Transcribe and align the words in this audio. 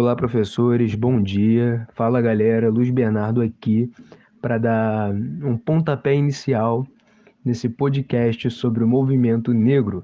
Olá, 0.00 0.16
professores, 0.16 0.94
bom 0.94 1.22
dia. 1.22 1.86
Fala, 1.92 2.22
galera. 2.22 2.70
Luiz 2.70 2.88
Bernardo 2.88 3.42
aqui 3.42 3.92
para 4.40 4.56
dar 4.56 5.12
um 5.12 5.58
pontapé 5.58 6.14
inicial 6.14 6.86
nesse 7.44 7.68
podcast 7.68 8.50
sobre 8.50 8.82
o 8.82 8.88
movimento 8.88 9.52
negro. 9.52 10.02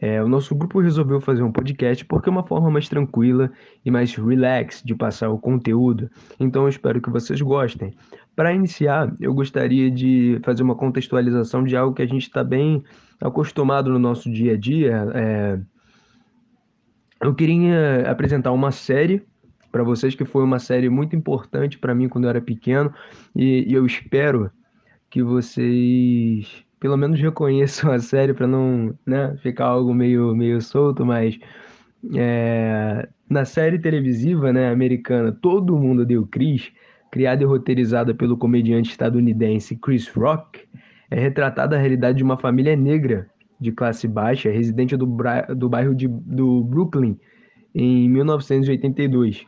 É, 0.00 0.24
o 0.24 0.28
nosso 0.28 0.54
grupo 0.54 0.80
resolveu 0.80 1.20
fazer 1.20 1.42
um 1.42 1.52
podcast 1.52 2.06
porque 2.06 2.30
é 2.30 2.32
uma 2.32 2.42
forma 2.42 2.70
mais 2.70 2.88
tranquila 2.88 3.52
e 3.84 3.90
mais 3.90 4.14
relax 4.14 4.82
de 4.82 4.94
passar 4.94 5.28
o 5.28 5.38
conteúdo, 5.38 6.10
então 6.40 6.62
eu 6.62 6.70
espero 6.70 6.98
que 6.98 7.10
vocês 7.10 7.38
gostem. 7.42 7.92
Para 8.34 8.54
iniciar, 8.54 9.14
eu 9.20 9.34
gostaria 9.34 9.90
de 9.90 10.40
fazer 10.42 10.62
uma 10.62 10.74
contextualização 10.74 11.62
de 11.64 11.76
algo 11.76 11.94
que 11.94 12.00
a 12.02 12.08
gente 12.08 12.22
está 12.22 12.42
bem 12.42 12.82
acostumado 13.20 13.90
no 13.90 13.98
nosso 13.98 14.32
dia 14.32 14.54
a 14.54 14.56
dia. 14.56 15.06
É, 15.14 15.60
eu 17.20 17.34
queria 17.34 18.10
apresentar 18.10 18.52
uma 18.52 18.70
série 18.70 19.22
para 19.70 19.82
vocês 19.82 20.14
que 20.14 20.24
foi 20.24 20.44
uma 20.44 20.58
série 20.58 20.88
muito 20.88 21.14
importante 21.14 21.78
para 21.78 21.94
mim 21.94 22.08
quando 22.08 22.24
eu 22.24 22.30
era 22.30 22.40
pequeno 22.40 22.92
e, 23.34 23.64
e 23.68 23.74
eu 23.74 23.84
espero 23.84 24.50
que 25.10 25.22
vocês 25.22 26.64
pelo 26.80 26.96
menos 26.96 27.18
reconheçam 27.20 27.90
a 27.90 27.98
série 27.98 28.32
para 28.32 28.46
não 28.46 28.96
né, 29.06 29.36
ficar 29.42 29.66
algo 29.66 29.92
meio, 29.94 30.34
meio 30.34 30.60
solto, 30.60 31.04
mas 31.04 31.38
é, 32.14 33.08
na 33.28 33.44
série 33.44 33.78
televisiva 33.78 34.52
né, 34.52 34.70
americana 34.70 35.32
Todo 35.32 35.76
Mundo 35.76 36.06
Deu 36.06 36.26
Chris, 36.26 36.72
criada 37.10 37.42
e 37.42 37.46
roteirizada 37.46 38.14
pelo 38.14 38.36
comediante 38.36 38.90
estadunidense 38.90 39.76
Chris 39.76 40.08
Rock, 40.08 40.60
é 41.10 41.18
retratada 41.18 41.76
a 41.76 41.78
realidade 41.78 42.18
de 42.18 42.24
uma 42.24 42.36
família 42.36 42.76
negra 42.76 43.28
de 43.60 43.72
classe 43.72 44.06
baixa, 44.06 44.50
residente 44.50 44.96
do, 44.96 45.06
do 45.56 45.68
bairro 45.68 45.94
de, 45.94 46.06
do 46.08 46.62
Brooklyn, 46.62 47.18
em 47.74 48.08
1982. 48.08 49.46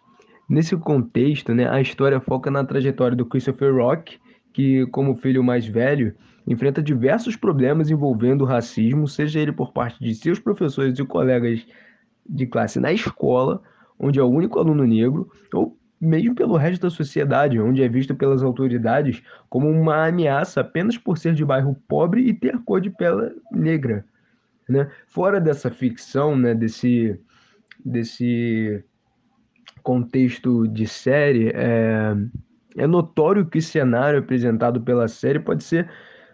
Nesse 0.48 0.76
contexto, 0.76 1.54
né, 1.54 1.68
a 1.68 1.80
história 1.80 2.20
foca 2.20 2.50
na 2.50 2.64
trajetória 2.64 3.16
do 3.16 3.24
Christopher 3.24 3.74
Rock, 3.74 4.18
que, 4.52 4.86
como 4.86 5.16
filho 5.16 5.44
mais 5.44 5.66
velho, 5.66 6.14
enfrenta 6.46 6.82
diversos 6.82 7.36
problemas 7.36 7.90
envolvendo 7.90 8.42
o 8.42 8.46
racismo, 8.46 9.06
seja 9.06 9.38
ele 9.38 9.52
por 9.52 9.72
parte 9.72 10.02
de 10.02 10.14
seus 10.14 10.38
professores 10.38 10.98
e 10.98 11.04
colegas 11.04 11.64
de 12.28 12.46
classe 12.46 12.80
na 12.80 12.92
escola, 12.92 13.62
onde 13.98 14.18
é 14.18 14.22
o 14.22 14.28
único 14.28 14.58
aluno 14.58 14.84
negro, 14.84 15.30
ou 15.54 15.76
mesmo 16.00 16.34
pelo 16.34 16.56
resto 16.56 16.82
da 16.82 16.90
sociedade, 16.90 17.60
onde 17.60 17.82
é 17.82 17.88
visto 17.88 18.14
pelas 18.14 18.42
autoridades 18.42 19.22
como 19.50 19.68
uma 19.68 20.06
ameaça 20.06 20.62
apenas 20.62 20.96
por 20.96 21.18
ser 21.18 21.34
de 21.34 21.44
bairro 21.44 21.76
pobre 21.86 22.22
e 22.22 22.32
ter 22.32 22.58
cor 22.64 22.80
de 22.80 22.88
pele 22.88 23.32
negra. 23.52 24.04
Né? 24.66 24.90
Fora 25.06 25.40
dessa 25.40 25.70
ficção, 25.70 26.34
né, 26.36 26.54
desse, 26.54 27.20
desse 27.84 28.82
contexto 29.82 30.66
de 30.68 30.86
série, 30.86 31.50
é, 31.54 32.16
é 32.78 32.86
notório 32.86 33.44
que 33.44 33.58
o 33.58 33.62
cenário 33.62 34.20
apresentado 34.20 34.80
pela 34.80 35.06
série 35.06 35.40
pode 35.40 35.64
ser 35.64 35.90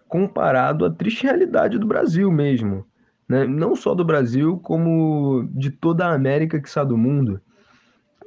comparado 0.06 0.84
à 0.84 0.90
triste 0.90 1.24
realidade 1.24 1.78
do 1.78 1.86
Brasil 1.86 2.30
mesmo. 2.30 2.86
Né? 3.28 3.44
Não 3.44 3.74
só 3.74 3.94
do 3.94 4.04
Brasil, 4.04 4.58
como 4.58 5.48
de 5.52 5.70
toda 5.70 6.06
a 6.06 6.14
América 6.14 6.60
que 6.60 6.68
está 6.68 6.84
do 6.84 6.96
mundo 6.96 7.40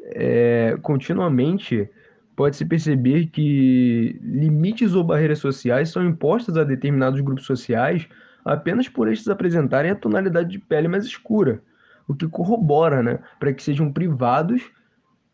é, 0.10 0.78
continuamente 0.82 1.90
pode-se 2.36 2.66
perceber 2.66 3.28
que 3.28 4.18
limites 4.22 4.94
ou 4.94 5.04
barreiras 5.04 5.40
sociais 5.40 5.90
são 5.90 6.06
impostas 6.06 6.56
a 6.58 6.64
determinados 6.64 7.20
grupos 7.20 7.46
sociais 7.46 8.08
apenas 8.46 8.88
por 8.88 9.12
estes 9.12 9.28
apresentarem 9.28 9.92
a 9.92 9.96
tonalidade 9.96 10.50
de 10.50 10.60
pele 10.60 10.88
mais 10.88 11.06
escura, 11.06 11.62
o 12.08 12.16
que 12.16 12.28
corrobora 12.28 13.04
né, 13.04 13.20
para 13.40 13.54
que 13.54 13.62
sejam 13.62 13.92
privados 13.92 14.62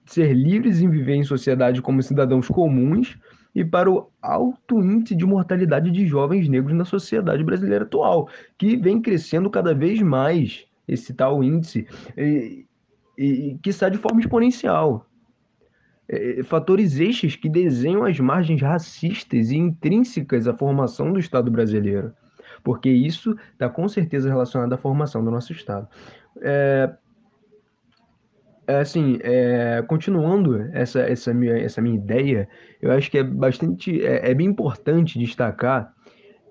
de 0.04 0.14
ser 0.14 0.34
livres 0.34 0.82
em 0.82 0.90
viver 0.90 1.14
em 1.14 1.24
sociedade 1.24 1.82
como 1.82 2.02
cidadãos 2.02 2.48
comuns 2.48 3.18
e 3.54 3.64
para 3.64 3.90
o 3.90 4.10
alto 4.22 4.80
índice 4.80 5.16
de 5.16 5.26
mortalidade 5.26 5.90
de 5.90 6.06
jovens 6.06 6.50
negros 6.50 6.76
na 6.76 6.86
sociedade 6.86 7.44
brasileira 7.44 7.86
atual, 7.86 8.28
que 8.58 8.76
vem 8.76 9.02
crescendo 9.02 9.50
cada 9.50 9.74
vez 9.74 10.02
mais 10.02 10.66
esse 10.88 11.14
tal 11.14 11.44
índice. 11.44 11.88
E, 12.18 12.66
e 13.18 13.58
que 13.62 13.70
está 13.70 13.90
de 13.90 13.98
forma 13.98 14.20
exponencial. 14.20 15.08
É, 16.08 16.40
é, 16.40 16.44
fatores 16.44 17.00
estes 17.00 17.36
que 17.36 17.50
desenham 17.50 18.04
as 18.04 18.20
margens 18.20 18.62
racistas 18.62 19.52
e 19.52 19.58
intrínsecas 19.58 20.48
à 20.48 20.54
formação 20.54 21.12
do 21.12 21.20
Estado 21.20 21.50
brasileiro, 21.50 22.14
porque 22.64 22.90
isso 22.90 23.36
está 23.54 23.70
com 23.70 23.88
certeza 23.88 24.30
relacionado 24.30 24.74
à 24.74 24.78
formação 24.78 25.24
do 25.24 25.32
nosso 25.32 25.52
Estado. 25.52 25.88
É, 26.42 26.94
é 28.68 28.80
assim, 28.80 29.20
é, 29.22 29.84
continuando 29.88 30.60
essa, 30.74 31.02
essa, 31.02 31.34
minha, 31.34 31.58
essa 31.58 31.82
minha 31.82 31.96
ideia, 31.96 32.48
eu 32.82 32.92
acho 32.92 33.10
que 33.10 33.20
é 33.20 33.24
bastante, 33.24 34.04
é, 34.04 34.32
é 34.32 34.34
bem 34.34 34.48
importante 34.48 35.20
destacar 35.20 35.94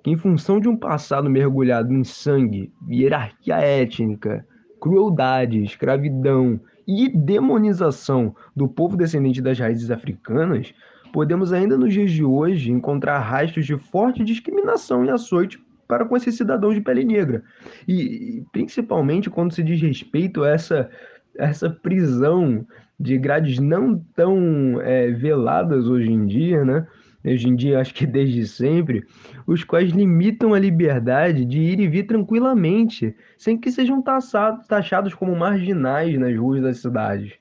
que 0.02 0.10
em 0.10 0.18
função 0.18 0.60
de 0.60 0.68
um 0.68 0.76
passado 0.76 1.30
mergulhado 1.30 1.92
em 1.92 2.04
sangue, 2.04 2.72
hierarquia 2.88 3.56
étnica, 3.56 4.46
crueldade, 4.84 5.64
escravidão 5.64 6.60
e 6.86 7.08
demonização 7.08 8.36
do 8.54 8.68
povo 8.68 8.98
descendente 8.98 9.40
das 9.40 9.58
raízes 9.58 9.90
africanas, 9.90 10.74
podemos 11.10 11.54
ainda 11.54 11.78
nos 11.78 11.94
dias 11.94 12.10
de 12.10 12.22
hoje 12.22 12.70
encontrar 12.70 13.18
rastros 13.20 13.64
de 13.64 13.78
forte 13.78 14.22
discriminação 14.22 15.02
e 15.02 15.08
açoite 15.08 15.58
para 15.88 16.04
com 16.04 16.14
esses 16.14 16.36
cidadãos 16.36 16.74
de 16.74 16.82
pele 16.82 17.02
negra. 17.02 17.42
E 17.88 18.44
principalmente 18.52 19.30
quando 19.30 19.54
se 19.54 19.62
diz 19.62 19.80
respeito 19.80 20.42
a 20.42 20.50
essa, 20.50 20.90
essa 21.38 21.70
prisão 21.70 22.66
de 23.00 23.16
grades 23.16 23.58
não 23.58 23.98
tão 24.14 24.82
é, 24.82 25.10
veladas 25.12 25.88
hoje 25.88 26.12
em 26.12 26.26
dia, 26.26 26.62
né? 26.62 26.86
Hoje 27.24 27.48
em 27.48 27.56
dia, 27.56 27.80
acho 27.80 27.94
que 27.94 28.06
desde 28.06 28.46
sempre, 28.46 29.06
os 29.46 29.64
quais 29.64 29.90
limitam 29.90 30.52
a 30.52 30.58
liberdade 30.58 31.44
de 31.44 31.58
ir 31.58 31.80
e 31.80 31.88
vir 31.88 32.04
tranquilamente, 32.04 33.16
sem 33.38 33.56
que 33.58 33.72
sejam 33.72 34.02
taxados, 34.02 34.66
taxados 34.66 35.14
como 35.14 35.34
marginais 35.34 36.18
nas 36.18 36.36
ruas 36.36 36.62
das 36.62 36.78
cidades. 36.78 37.32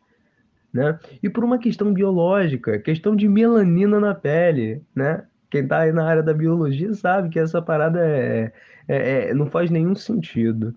Né? 0.74 0.98
E 1.22 1.30
por 1.30 1.44
uma 1.44 1.60
questão 1.60 1.94
biológica, 1.94 2.80
questão 2.80 3.16
de 3.16 3.28
melanina 3.28 4.00
na 4.00 4.16
pele, 4.16 4.82
né? 4.96 5.24
Quem 5.52 5.62
está 5.62 5.82
aí 5.82 5.92
na 5.92 6.04
área 6.04 6.24
da 6.24 6.34
biologia 6.34 6.92
sabe 6.96 7.30
que 7.30 7.38
essa 7.38 7.62
parada 7.62 8.00
é, 8.04 8.52
é, 8.88 9.30
é 9.30 9.34
não 9.36 9.46
faz 9.46 9.70
nenhum 9.70 9.94
sentido. 9.94 10.74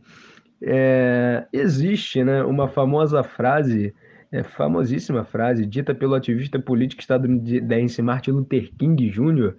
É, 0.60 1.46
existe 1.50 2.22
né, 2.22 2.42
uma 2.44 2.68
famosa 2.68 3.22
frase 3.22 3.94
é, 4.32 4.42
famosíssima 4.42 5.24
frase 5.24 5.64
dita 5.64 5.94
pelo 5.94 6.14
ativista 6.14 6.58
político 6.58 7.00
estadunidense 7.00 8.02
Martin 8.02 8.32
Luther 8.32 8.70
King 8.78 9.10
Jr., 9.10 9.54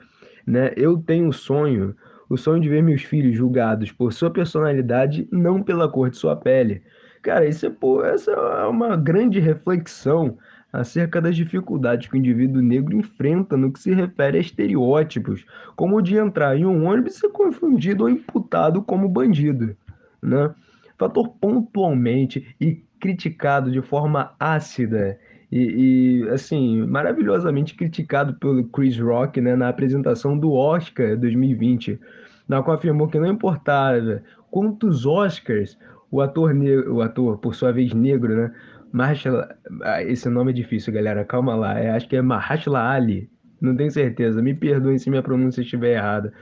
né? 0.46 0.72
Eu 0.78 0.98
tenho 0.98 1.28
um 1.28 1.32
sonho, 1.32 1.96
o 2.30 2.38
sonho 2.38 2.62
de 2.62 2.70
ver 2.70 2.82
meus 2.82 3.04
filhos 3.04 3.36
julgados 3.36 3.92
por 3.92 4.14
sua 4.14 4.32
personalidade, 4.32 5.28
não 5.32 5.62
pela 5.62 5.90
cor 5.90 6.10
de 6.10 6.18
sua 6.18 6.36
pele. 6.36 6.82
Cara, 7.22 7.46
isso 7.46 7.66
é, 7.66 7.70
pô, 7.70 8.04
essa 8.04 8.32
é 8.32 8.66
uma 8.66 8.96
grande 8.96 9.40
reflexão 9.40 10.38
acerca 10.72 11.22
das 11.22 11.36
dificuldades 11.36 12.08
que 12.08 12.16
o 12.16 12.18
indivíduo 12.18 12.62
negro 12.62 12.96
enfrenta 12.96 13.58
no 13.58 13.72
que 13.72 13.80
se 13.80 13.94
refere 13.94 14.38
a 14.38 14.42
estereótipos, 14.42 15.46
como 15.76 15.98
o 15.98 16.02
de 16.02 16.18
entrar 16.18 16.58
em 16.58 16.66
um 16.66 16.86
ônibus 16.86 17.16
e 17.16 17.20
ser 17.20 17.30
confundido 17.30 18.04
ou 18.04 18.10
imputado 18.10 18.82
como 18.82 19.10
bandido, 19.10 19.76
né? 20.22 20.54
Fator 20.98 21.30
pontualmente 21.40 22.56
e 22.60 22.84
criticado 23.00 23.72
de 23.72 23.82
forma 23.82 24.34
ácida 24.40 25.18
e, 25.52 26.24
e, 26.24 26.30
assim, 26.30 26.86
maravilhosamente 26.86 27.76
criticado 27.76 28.34
pelo 28.36 28.66
Chris 28.66 29.00
Rock 29.00 29.40
né, 29.40 29.56
na 29.56 29.70
apresentação 29.70 30.38
do 30.38 30.52
Oscar 30.52 31.16
2020, 31.18 32.00
na 32.48 32.62
qual 32.62 32.78
afirmou 32.78 33.08
que 33.08 33.20
não 33.20 33.28
importava 33.28 34.22
quantos 34.52 35.06
Oscars 35.06 35.78
o 36.12 36.22
ator, 36.22 36.54
o 36.90 37.02
ator 37.02 37.38
por 37.38 37.56
sua 37.56 37.72
vez 37.72 37.94
negro, 37.94 38.36
né, 38.36 38.54
Mahershala, 38.92 39.56
ah, 39.84 40.04
esse 40.04 40.30
nome 40.30 40.52
é 40.52 40.54
difícil, 40.54 40.94
galera, 40.94 41.24
calma 41.26 41.56
lá, 41.56 41.80
é, 41.80 41.92
acho 41.92 42.08
que 42.08 42.16
é 42.16 42.22
Mahershala 42.22 42.90
Ali, 42.90 43.30
não 43.60 43.76
tenho 43.76 43.92
certeza, 43.92 44.42
me 44.42 44.54
perdoem 44.54 44.98
se 44.98 45.10
minha 45.10 45.24
pronúncia 45.24 45.62
estiver 45.62 45.96
errada, 45.96 46.34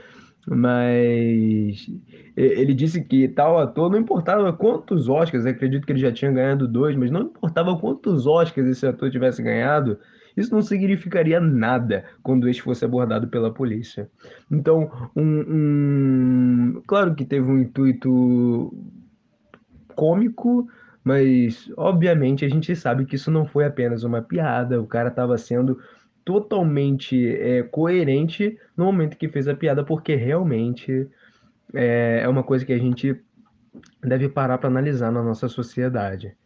mas 0.46 1.90
ele 2.36 2.72
disse 2.74 3.02
que 3.02 3.26
tal 3.28 3.58
ator 3.58 3.90
não 3.90 3.98
importava 3.98 4.52
quantos 4.52 5.08
Oscars, 5.08 5.44
acredito 5.44 5.86
que 5.86 5.92
ele 5.92 6.00
já 6.00 6.12
tinha 6.12 6.30
ganhado 6.30 6.68
dois, 6.68 6.94
mas 6.94 7.10
não 7.10 7.22
importava 7.22 7.76
quantos 7.76 8.26
Oscars 8.26 8.68
esse 8.68 8.86
ator 8.86 9.10
tivesse 9.10 9.42
ganhado, 9.42 9.98
isso 10.36 10.54
não 10.54 10.62
significaria 10.62 11.40
nada 11.40 12.04
quando 12.22 12.48
este 12.48 12.62
fosse 12.62 12.84
abordado 12.84 13.26
pela 13.28 13.52
polícia. 13.52 14.08
Então, 14.50 14.90
um, 15.16 16.74
um 16.76 16.82
claro 16.86 17.14
que 17.14 17.24
teve 17.24 17.50
um 17.50 17.58
intuito 17.58 18.72
cômico, 19.94 20.68
mas 21.02 21.72
obviamente 21.76 22.44
a 22.44 22.48
gente 22.48 22.76
sabe 22.76 23.06
que 23.06 23.16
isso 23.16 23.30
não 23.30 23.46
foi 23.46 23.64
apenas 23.64 24.04
uma 24.04 24.20
piada, 24.20 24.80
o 24.80 24.86
cara 24.86 25.08
estava 25.08 25.38
sendo 25.38 25.78
totalmente 26.26 27.36
é, 27.36 27.62
coerente 27.62 28.58
no 28.76 28.86
momento 28.86 29.16
que 29.16 29.28
fez 29.28 29.46
a 29.46 29.54
piada, 29.54 29.84
porque 29.84 30.16
realmente 30.16 31.08
é, 31.72 32.22
é 32.24 32.28
uma 32.28 32.42
coisa 32.42 32.66
que 32.66 32.72
a 32.72 32.78
gente 32.78 33.16
deve 34.02 34.28
parar 34.28 34.58
para 34.58 34.68
analisar 34.68 35.12
na 35.12 35.22
nossa 35.22 35.46
sociedade, 35.46 36.36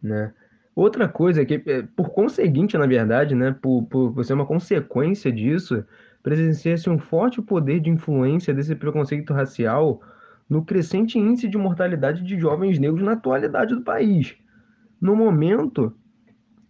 né? 0.00 0.32
Outra 0.76 1.08
coisa 1.08 1.44
que, 1.44 1.60
é, 1.66 1.82
por 1.96 2.10
conseguinte, 2.10 2.78
na 2.78 2.86
verdade, 2.86 3.34
né, 3.34 3.50
por, 3.60 3.82
por, 3.86 4.12
por 4.12 4.24
ser 4.24 4.34
uma 4.34 4.46
consequência 4.46 5.32
disso, 5.32 5.84
presencia-se 6.22 6.88
um 6.88 6.98
forte 6.98 7.42
poder 7.42 7.80
de 7.80 7.90
influência 7.90 8.54
desse 8.54 8.76
preconceito 8.76 9.32
racial 9.32 10.00
no 10.48 10.64
crescente 10.64 11.18
índice 11.18 11.48
de 11.48 11.58
mortalidade 11.58 12.22
de 12.22 12.38
jovens 12.38 12.78
negros 12.78 13.02
na 13.02 13.12
atualidade 13.12 13.74
do 13.74 13.82
país. 13.82 14.36
No 15.00 15.16
momento 15.16 15.96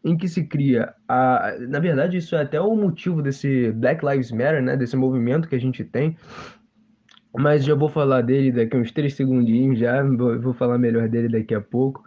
em 0.06 0.16
que 0.16 0.28
se 0.28 0.44
cria 0.44 0.94
a, 1.08 1.52
na 1.68 1.80
verdade 1.80 2.16
isso 2.16 2.36
é 2.36 2.42
até 2.42 2.60
o 2.60 2.76
motivo 2.76 3.20
desse 3.20 3.72
Black 3.72 4.06
Lives 4.06 4.30
Matter, 4.30 4.62
né, 4.62 4.76
desse 4.76 4.96
movimento 4.96 5.48
que 5.48 5.56
a 5.56 5.60
gente 5.60 5.82
tem, 5.82 6.16
mas 7.36 7.64
já 7.64 7.74
vou 7.74 7.88
falar 7.88 8.22
dele 8.22 8.52
daqui 8.52 8.76
uns 8.76 8.92
três 8.92 9.14
segundinhos 9.14 9.80
já, 9.80 10.00
vou, 10.04 10.54
falar 10.54 10.78
melhor 10.78 11.08
dele 11.08 11.28
daqui 11.28 11.54
a 11.54 11.60
pouco. 11.60 12.04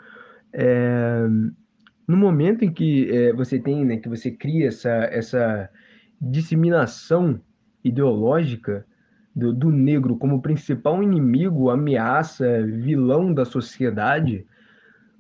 É, 0.54 1.28
no 2.08 2.16
momento 2.16 2.64
em 2.64 2.72
que 2.72 3.12
é, 3.12 3.34
você 3.34 3.60
tem, 3.60 3.84
né, 3.84 3.98
que 3.98 4.08
você 4.08 4.32
cria 4.32 4.70
essa, 4.70 4.90
essa 5.12 5.70
disseminação 6.22 7.40
ideológica 7.84 8.86
do, 9.36 9.54
do 9.54 9.70
negro 9.70 10.16
como 10.18 10.42
principal 10.42 11.04
inimigo, 11.04 11.70
ameaça, 11.70 12.64
vilão 12.66 13.34
da 13.34 13.44
sociedade, 13.44 14.48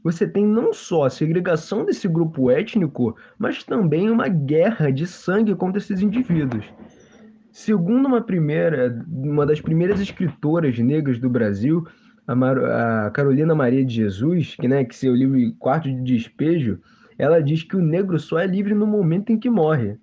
você 0.03 0.27
tem 0.27 0.45
não 0.45 0.71
só 0.71 1.05
a 1.05 1.09
segregação 1.09 1.85
desse 1.85 2.07
grupo 2.07 2.49
étnico, 2.49 3.15
mas 3.37 3.63
também 3.63 4.09
uma 4.09 4.27
guerra 4.27 4.91
de 4.91 5.05
sangue 5.05 5.55
contra 5.55 5.79
esses 5.79 6.01
indivíduos. 6.01 6.65
Segundo 7.51 8.07
uma 8.07 8.21
primeira, 8.21 9.03
uma 9.07 9.45
das 9.45 9.59
primeiras 9.59 9.99
escritoras 9.99 10.77
negras 10.79 11.19
do 11.19 11.29
Brasil, 11.29 11.85
a, 12.27 13.09
Carolina 13.11 13.55
Maria 13.55 13.83
de 13.83 13.95
Jesus, 13.95 14.55
que, 14.55 14.67
né, 14.67 14.85
que 14.85 14.95
seu 14.95 15.13
livro 15.15 15.53
Quarto 15.57 15.89
de 15.89 16.01
Despejo, 16.01 16.79
ela 17.17 17.41
diz 17.41 17.63
que 17.63 17.75
o 17.75 17.81
negro 17.81 18.19
só 18.19 18.39
é 18.39 18.47
livre 18.47 18.73
no 18.73 18.87
momento 18.87 19.31
em 19.31 19.39
que 19.39 19.49
morre. 19.49 19.97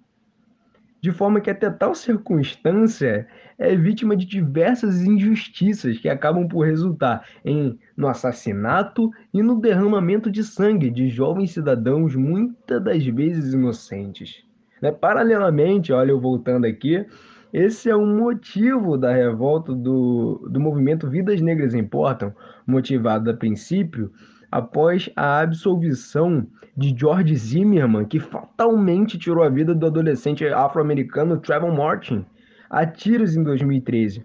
De 1.00 1.12
forma 1.12 1.40
que 1.40 1.48
até 1.48 1.70
tal 1.70 1.94
circunstância 1.94 3.26
é 3.58 3.76
vítima 3.76 4.16
de 4.16 4.26
diversas 4.26 5.02
injustiças 5.02 5.98
que 5.98 6.08
acabam 6.08 6.48
por 6.48 6.66
resultar 6.66 7.26
em 7.44 7.78
no 7.96 8.08
assassinato 8.08 9.10
e 9.32 9.42
no 9.42 9.60
derramamento 9.60 10.30
de 10.30 10.44
sangue 10.44 10.90
de 10.90 11.08
jovens 11.08 11.52
cidadãos 11.52 12.14
muitas 12.14 12.82
das 12.82 13.04
vezes 13.06 13.54
inocentes. 13.54 14.44
Né? 14.82 14.92
Paralelamente, 14.92 15.92
olha 15.92 16.10
eu 16.10 16.20
voltando 16.20 16.66
aqui, 16.66 17.06
esse 17.52 17.88
é 17.88 17.96
um 17.96 18.18
motivo 18.18 18.98
da 18.98 19.12
revolta 19.12 19.72
do, 19.72 20.46
do 20.50 20.60
movimento 20.60 21.08
Vidas 21.08 21.40
Negras 21.40 21.74
Importam, 21.74 22.34
motivado 22.66 23.30
a 23.30 23.34
princípio 23.34 24.12
após 24.50 25.10
a 25.16 25.40
absolvição 25.40 26.46
de 26.76 26.94
George 26.96 27.34
Zimmerman, 27.34 28.04
que 28.04 28.20
fatalmente 28.20 29.18
tirou 29.18 29.42
a 29.42 29.48
vida 29.48 29.74
do 29.74 29.86
adolescente 29.86 30.46
afro-americano 30.46 31.38
Trevor 31.38 31.74
Martin 31.74 32.24
a 32.68 32.84
tiros 32.84 33.36
em 33.36 33.42
2013. 33.42 34.24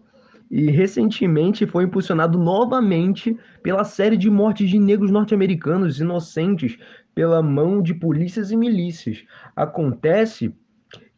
E 0.52 0.70
recentemente 0.70 1.66
foi 1.66 1.86
impulsionado 1.86 2.38
novamente 2.38 3.38
pela 3.64 3.86
série 3.86 4.18
de 4.18 4.30
mortes 4.30 4.70
de 4.70 4.78
negros 4.78 5.10
norte-americanos 5.10 6.02
inocentes 6.02 6.78
pela 7.16 7.42
mão 7.42 7.82
de 7.82 7.94
polícias 7.94 8.52
e 8.52 8.58
milícias. 8.58 9.24
Acontece 9.56 10.54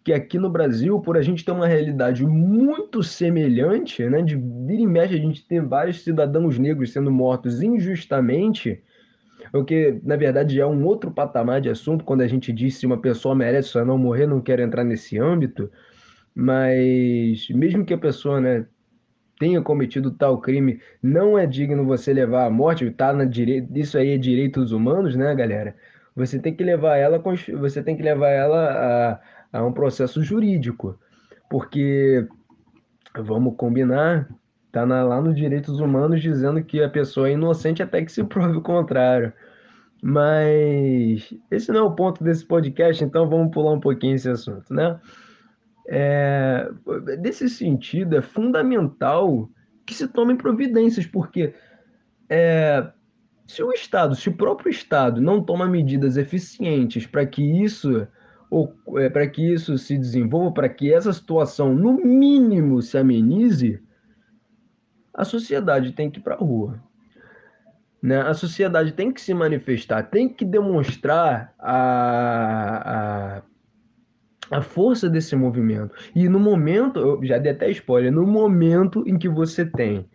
que 0.04 0.14
aqui 0.14 0.38
no 0.38 0.52
Brasil, 0.52 1.00
por 1.00 1.18
a 1.18 1.24
gente 1.24 1.44
ter 1.44 1.52
uma 1.52 1.66
realidade 1.66 2.24
muito 2.24 3.02
semelhante, 3.02 4.08
né, 4.08 4.22
de 4.22 4.36
vira 4.36 4.82
e 4.82 4.86
mexe 4.86 5.16
a 5.16 5.20
gente 5.20 5.48
ter 5.48 5.66
vários 5.66 6.04
cidadãos 6.04 6.60
negros 6.60 6.92
sendo 6.92 7.10
mortos 7.10 7.64
injustamente, 7.64 8.84
o 9.52 9.64
que 9.64 10.00
na 10.04 10.16
verdade 10.16 10.60
é 10.60 10.66
um 10.66 10.86
outro 10.86 11.10
patamar 11.10 11.60
de 11.60 11.70
assunto 11.70 12.04
quando 12.04 12.22
a 12.22 12.28
gente 12.28 12.54
diz 12.54 12.76
se 12.76 12.86
uma 12.86 12.98
pessoa 12.98 13.34
merece 13.34 13.76
ou 13.78 13.86
não 13.86 13.98
morrer, 13.98 14.28
não 14.28 14.42
quero 14.42 14.62
entrar 14.62 14.84
nesse 14.84 15.18
âmbito, 15.18 15.72
mas 16.36 17.48
mesmo 17.50 17.86
que 17.86 17.94
a 17.94 17.98
pessoa, 17.98 18.42
né, 18.42 18.66
tenha 19.40 19.62
cometido 19.62 20.12
tal 20.12 20.40
crime, 20.40 20.80
não 21.02 21.38
é 21.38 21.46
digno 21.46 21.86
você 21.86 22.14
levar 22.14 22.46
à 22.46 22.50
morte, 22.50 22.90
tá 22.92 23.12
na 23.14 23.26
direito, 23.26 23.70
isso 23.78 23.98
aí 23.98 24.12
é 24.12 24.18
direitos 24.18 24.72
humanos, 24.72 25.16
né, 25.16 25.34
galera? 25.36 25.76
Você 26.16 26.40
tem 26.40 26.56
que 26.56 26.64
levar 26.64 26.98
ela, 26.98 27.22
você 27.60 27.82
tem 27.82 27.98
que 27.98 28.04
levar 28.04 28.30
ela 28.30 29.14
a 29.14 29.20
a 29.54 29.64
um 29.64 29.72
processo 29.72 30.24
jurídico, 30.24 31.00
porque 31.48 32.28
vamos 33.16 33.56
combinar, 33.56 34.28
tá 34.72 34.84
na, 34.84 35.04
lá 35.04 35.22
nos 35.22 35.36
direitos 35.36 35.80
humanos 35.80 36.22
dizendo 36.22 36.64
que 36.64 36.82
a 36.82 36.90
pessoa 36.90 37.30
é 37.30 37.34
inocente 37.34 37.84
até 37.84 38.04
que 38.04 38.12
se 38.12 38.24
prove 38.24 38.58
o 38.58 38.62
contrário. 38.62 39.32
Mas 40.02 41.34
esse 41.50 41.72
não 41.72 41.80
é 41.82 41.84
o 41.84 41.96
ponto 41.96 42.24
desse 42.24 42.46
podcast, 42.46 43.02
então 43.04 43.30
vamos 43.30 43.54
pular 43.54 43.72
um 43.72 43.80
pouquinho 43.80 44.16
esse 44.16 44.28
assunto, 44.28 44.74
né? 44.74 45.00
É, 45.88 46.70
desse 47.20 47.50
sentido, 47.50 48.16
é 48.16 48.22
fundamental 48.22 49.50
que 49.86 49.94
se 49.94 50.08
tomem 50.08 50.38
providências, 50.38 51.06
porque 51.06 51.54
é, 52.30 52.88
se 53.46 53.62
o 53.62 53.72
Estado, 53.72 54.16
se 54.16 54.30
o 54.30 54.38
próprio 54.38 54.70
Estado 54.70 55.22
não 55.22 55.44
toma 55.44 55.68
medidas 55.68 56.16
eficientes 56.18 57.06
para 57.06 57.26
que 57.26 57.42
isso 57.42 58.08
é, 58.98 59.10
para 59.10 59.28
que 59.28 59.42
isso 59.42 59.78
se 59.78 59.98
desenvolva, 59.98 60.52
para 60.52 60.70
que 60.70 60.94
essa 60.94 61.12
situação, 61.12 61.74
no 61.74 61.94
mínimo, 61.94 62.82
se 62.82 62.98
amenize, 62.98 63.82
a 65.14 65.26
sociedade 65.26 65.92
tem 65.92 66.10
que 66.10 66.20
ir 66.20 66.24
para 66.24 66.36
a 66.36 66.38
rua. 66.38 66.80
Né? 68.02 68.22
A 68.22 68.34
sociedade 68.34 68.92
tem 68.92 69.12
que 69.12 69.22
se 69.22 69.34
manifestar, 69.34 70.04
tem 70.04 70.30
que 70.30 70.46
demonstrar 70.46 71.54
a, 71.58 73.38
a, 73.38 73.42
a 74.52 74.62
força 74.62 75.10
desse 75.10 75.36
movimento. 75.36 75.96
E 76.16 76.28
no 76.28 76.40
momento, 76.40 77.00
eu 77.00 77.26
já 77.26 77.38
dei 77.38 77.52
até 77.52 77.70
spoiler, 77.72 78.12
no 78.12 78.26
momento 78.26 79.04
em 79.08 79.18
que 79.18 79.30
você 79.30 79.66
tem 79.66 80.06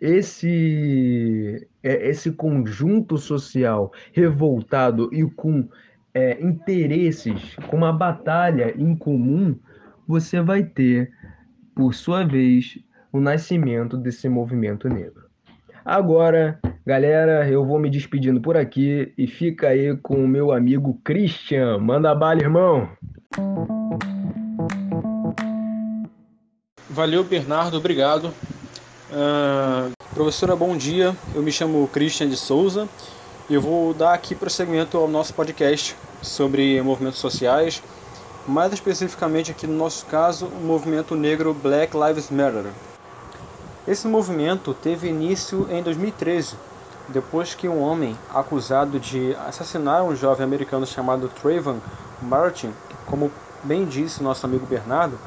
esse, 0.00 1.68
é, 1.82 2.08
esse 2.08 2.32
conjunto 2.32 3.18
social 3.18 3.92
revoltado 4.12 5.10
e 5.12 5.24
com 5.24 5.68
é, 6.14 6.42
interesses, 6.42 7.54
com 7.68 7.76
uma 7.76 7.92
batalha 7.92 8.74
em 8.76 8.96
comum, 8.96 9.56
você 10.06 10.40
vai 10.40 10.64
ter, 10.64 11.12
por 11.74 11.94
sua 11.94 12.24
vez, 12.24 12.78
o 13.12 13.20
nascimento 13.20 13.96
desse 13.96 14.28
movimento 14.28 14.88
negro. 14.88 15.28
Agora, 15.84 16.58
galera, 16.84 17.48
eu 17.48 17.64
vou 17.64 17.78
me 17.78 17.90
despedindo 17.90 18.40
por 18.40 18.56
aqui 18.56 19.12
e 19.16 19.26
fica 19.26 19.68
aí 19.68 19.96
com 19.96 20.24
o 20.24 20.28
meu 20.28 20.52
amigo 20.52 21.00
Christian. 21.04 21.78
Manda 21.78 22.14
bala, 22.14 22.40
irmão! 22.40 22.88
Valeu, 26.88 27.24
Bernardo, 27.24 27.76
obrigado. 27.76 28.32
Uh, 29.10 29.92
professora, 30.14 30.54
bom 30.54 30.76
dia. 30.76 31.16
Eu 31.34 31.42
me 31.42 31.50
chamo 31.50 31.88
Christian 31.92 32.28
de 32.28 32.36
Souza 32.36 32.88
eu 33.50 33.60
vou 33.60 33.92
dar 33.92 34.14
aqui 34.14 34.32
prosseguimento 34.32 34.96
ao 34.96 35.08
nosso 35.08 35.34
podcast 35.34 35.96
sobre 36.22 36.80
movimentos 36.82 37.18
sociais, 37.18 37.82
mais 38.46 38.72
especificamente 38.72 39.50
aqui 39.50 39.66
no 39.66 39.76
nosso 39.76 40.06
caso, 40.06 40.46
o 40.46 40.64
movimento 40.64 41.16
negro 41.16 41.52
Black 41.52 41.96
Lives 41.96 42.30
Matter. 42.30 42.66
Esse 43.88 44.06
movimento 44.06 44.72
teve 44.72 45.08
início 45.08 45.66
em 45.68 45.82
2013, 45.82 46.54
depois 47.08 47.52
que 47.52 47.68
um 47.68 47.82
homem 47.82 48.16
acusado 48.32 49.00
de 49.00 49.34
assassinar 49.48 50.04
um 50.04 50.14
jovem 50.14 50.44
americano 50.44 50.86
chamado 50.86 51.28
Trayvon 51.42 51.80
Martin, 52.22 52.72
como 53.10 53.30
bem 53.64 53.84
disse 53.84 54.22
nosso 54.22 54.46
amigo 54.46 54.64
Bernardo, 54.64 55.18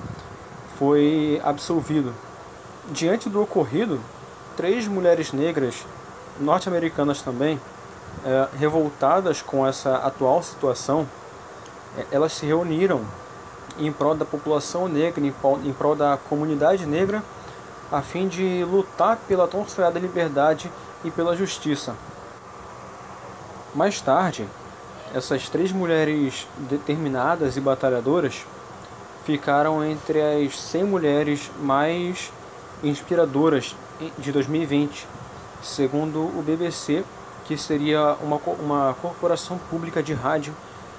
foi 0.79 1.39
absolvido. 1.43 2.13
Diante 2.89 3.29
do 3.29 3.41
ocorrido, 3.41 3.99
três 4.55 4.87
mulheres 4.87 5.31
negras, 5.33 5.85
norte-americanas 6.39 7.21
também, 7.21 7.59
é, 8.25 8.47
revoltadas 8.57 9.41
com 9.41 9.67
essa 9.67 9.97
atual 9.97 10.41
situação, 10.41 11.07
é, 11.97 12.05
elas 12.11 12.33
se 12.33 12.45
reuniram 12.45 13.01
em 13.77 13.91
prol 13.91 14.15
da 14.15 14.25
população 14.25 14.87
negra, 14.87 15.25
em 15.25 15.31
prol, 15.31 15.59
em 15.63 15.73
prol 15.73 15.95
da 15.95 16.17
comunidade 16.29 16.85
negra, 16.85 17.21
a 17.91 18.01
fim 18.01 18.27
de 18.27 18.63
lutar 18.63 19.17
pela 19.27 19.47
tão 19.47 19.67
sonhada 19.67 19.99
liberdade 19.99 20.71
e 21.03 21.11
pela 21.11 21.35
justiça. 21.35 21.95
Mais 23.75 23.99
tarde, 23.99 24.47
essas 25.13 25.47
três 25.49 25.71
mulheres 25.71 26.47
determinadas 26.57 27.55
e 27.55 27.61
batalhadoras 27.61 28.45
ficaram 29.25 29.83
entre 29.83 30.19
as 30.21 30.59
100 30.59 30.83
mulheres 30.83 31.51
mais 31.61 32.31
inspiradoras 32.83 33.75
de 34.17 34.31
2020, 34.31 35.07
segundo 35.61 36.19
o 36.19 36.43
BBC 36.45 37.03
que 37.45 37.57
seria 37.57 38.15
uma, 38.21 38.37
uma 38.59 38.95
corporação 39.01 39.57
pública 39.69 40.01
de 40.01 40.13
rádio 40.13 40.53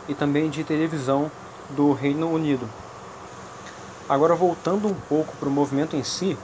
e 0.09 0.14
também 0.14 0.50
de 0.50 0.62
televisão 0.62 1.30
do 1.71 1.92
Reino 1.92 2.30
Unido. 2.30 2.68
Agora, 4.09 4.35
voltando 4.35 4.87
um 4.87 4.94
pouco 4.94 5.35
para 5.37 5.49
o 5.49 5.52
movimento 5.52 5.97
em 5.97 6.04
si, 6.04 6.37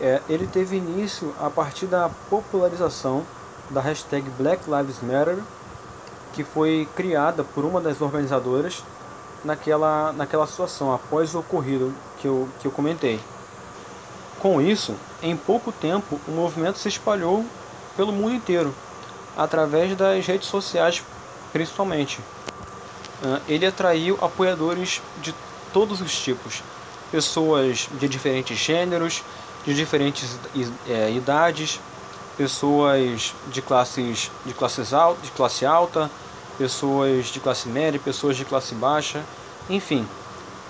é, 0.00 0.20
ele 0.28 0.46
teve 0.46 0.76
início 0.76 1.34
a 1.38 1.50
partir 1.50 1.86
da 1.86 2.08
popularização 2.30 3.22
da 3.68 3.80
hashtag 3.80 4.28
Black 4.30 4.62
Lives 4.68 5.02
Matter 5.02 5.38
que 6.32 6.44
foi 6.44 6.88
criada 6.94 7.42
por 7.42 7.64
uma 7.64 7.80
das 7.80 8.00
organizadoras 8.00 8.82
naquela, 9.44 10.12
naquela 10.12 10.46
situação, 10.46 10.92
após 10.92 11.34
o 11.34 11.40
ocorrido 11.40 11.94
que 12.20 12.26
eu, 12.26 12.48
que 12.60 12.66
eu 12.66 12.70
comentei. 12.70 13.20
Com 14.38 14.60
isso, 14.60 14.94
em 15.22 15.36
pouco 15.36 15.72
tempo, 15.72 16.20
o 16.26 16.30
movimento 16.30 16.78
se 16.78 16.88
espalhou 16.88 17.44
pelo 17.96 18.12
mundo 18.12 18.34
inteiro, 18.34 18.74
através 19.36 19.94
das 19.96 20.26
redes 20.26 20.48
sociais 20.48 21.02
principalmente. 21.52 22.20
Ah, 23.22 23.40
ele 23.48 23.66
atraiu 23.66 24.18
apoiadores 24.20 25.02
de 25.20 25.34
todos 25.72 26.00
os 26.00 26.18
tipos, 26.18 26.62
pessoas 27.10 27.88
de 27.98 28.08
diferentes 28.08 28.56
gêneros, 28.56 29.22
de 29.64 29.74
diferentes 29.74 30.38
é, 30.88 31.10
idades, 31.10 31.80
pessoas 32.40 33.34
de 33.48 33.60
classes 33.60 34.30
de 34.46 34.54
classes 34.54 34.94
alta, 34.94 35.20
de 35.20 35.30
classe 35.30 35.66
alta, 35.66 36.10
pessoas 36.56 37.26
de 37.26 37.38
classe 37.38 37.68
média, 37.68 38.00
pessoas 38.02 38.34
de 38.34 38.46
classe 38.46 38.74
baixa, 38.74 39.22
enfim, 39.68 40.08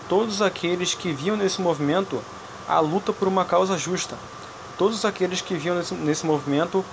todos 0.09 0.43
aqueles 0.43 0.95
que 0.95 1.13
viam 1.13 1.37
nesse 1.37 1.61
movimento 1.61 2.21
a 2.69 2.81
luta 2.81 3.13
por 3.13 3.29
uma 3.29 3.45
causa 3.45 3.79
justa, 3.79 4.17
todos 4.77 5.05
aqueles 5.05 5.41
que 5.41 5.55
viam 5.55 5.77
nesse, 5.77 5.95
nesse 5.95 6.27
movimento 6.27 6.85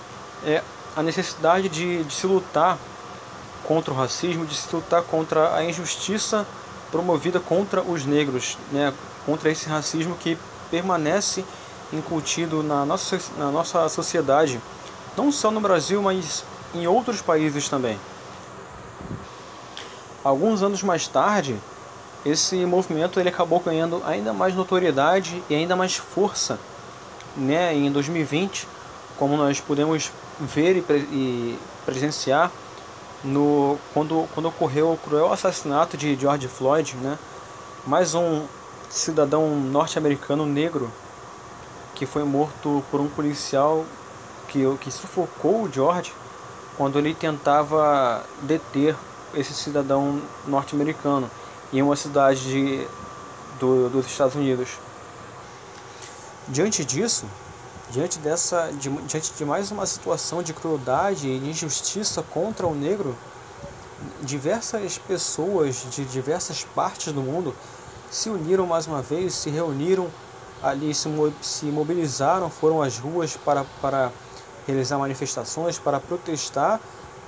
é, 0.45 0.61
a 0.95 1.01
necessidade 1.01 1.69
de, 1.69 2.03
de 2.03 2.13
se 2.13 2.27
lutar 2.27 2.77
contra 3.63 3.91
o 3.91 3.97
racismo, 3.97 4.45
de 4.45 4.53
se 4.53 4.75
lutar 4.75 5.01
contra 5.01 5.55
a 5.55 5.65
injustiça 5.65 6.45
promovida 6.91 7.39
contra 7.39 7.81
os 7.81 8.05
negros, 8.05 8.59
né, 8.71 8.93
contra 9.25 9.49
esse 9.49 9.67
racismo 9.67 10.15
que 10.17 10.37
permanece 10.69 11.43
incutido 11.91 12.61
na 12.61 12.85
nossa, 12.85 13.19
na 13.37 13.51
nossa 13.51 13.87
sociedade, 13.89 14.59
não 15.15 15.31
só 15.31 15.49
no 15.49 15.59
Brasil, 15.59 16.01
mas 16.01 16.43
em 16.73 16.87
outros 16.87 17.21
países 17.21 17.69
também. 17.69 17.97
Alguns 20.23 20.61
anos 20.61 20.83
mais 20.83 21.07
tarde, 21.07 21.57
esse 22.25 22.65
movimento 22.65 23.19
ele 23.19 23.29
acabou 23.29 23.59
ganhando 23.59 24.01
ainda 24.05 24.33
mais 24.33 24.53
notoriedade 24.53 25.41
e 25.49 25.55
ainda 25.55 25.75
mais 25.75 25.95
força 25.95 26.59
né, 27.35 27.73
em 27.73 27.91
2020, 27.91 28.67
como 29.17 29.37
nós 29.37 29.59
podemos 29.59 30.11
ver 30.39 30.83
e, 30.89 31.57
presenciar 31.85 32.51
no, 33.23 33.77
quando, 33.93 34.27
quando 34.33 34.47
ocorreu 34.47 34.91
o 34.91 34.97
cruel 34.97 35.31
assassinato 35.31 35.95
de 35.95 36.15
George 36.15 36.47
Floyd, 36.47 36.95
né, 36.97 37.17
mais 37.85 38.13
um 38.13 38.43
cidadão 38.89 39.55
norte-americano 39.55 40.45
negro 40.45 40.91
que 41.97 42.05
foi 42.05 42.23
morto 42.23 42.83
por 42.91 43.01
um 43.01 43.09
policial 43.09 43.83
que, 44.47 44.63
que 44.77 44.91
sufocou 44.91 45.63
o 45.63 45.71
George 45.71 46.13
quando 46.77 46.99
ele 46.99 47.15
tentava 47.15 48.23
deter 48.43 48.95
esse 49.33 49.51
cidadão 49.51 50.21
norte-americano 50.45 51.29
em 51.73 51.81
uma 51.81 51.95
cidade 51.95 52.41
de, 52.41 52.87
do, 53.59 53.89
dos 53.89 54.05
Estados 54.05 54.35
Unidos. 54.35 54.77
Diante 56.47 56.85
disso, 56.85 57.25
diante 57.89 58.19
dessa, 58.19 58.71
de, 58.73 58.89
diante 58.89 59.33
de 59.33 59.43
mais 59.43 59.71
uma 59.71 59.87
situação 59.87 60.43
de 60.43 60.53
crueldade 60.53 61.27
e 61.27 61.49
injustiça 61.49 62.21
contra 62.21 62.67
o 62.67 62.75
negro, 62.75 63.17
diversas 64.21 64.99
pessoas 64.99 65.83
de 65.89 66.05
diversas 66.05 66.63
partes 66.63 67.11
do 67.11 67.21
mundo 67.21 67.55
se 68.11 68.29
uniram 68.29 68.67
mais 68.67 68.85
uma 68.85 69.01
vez, 69.01 69.33
se 69.33 69.49
reuniram 69.49 70.07
ali 70.61 70.93
se, 70.93 71.09
se 71.41 71.65
mobilizaram, 71.65 72.49
foram 72.49 72.81
às 72.81 72.97
ruas 72.97 73.37
para, 73.37 73.65
para 73.81 74.11
realizar 74.65 74.97
manifestações, 74.97 75.79
para 75.79 75.99
protestar 75.99 76.79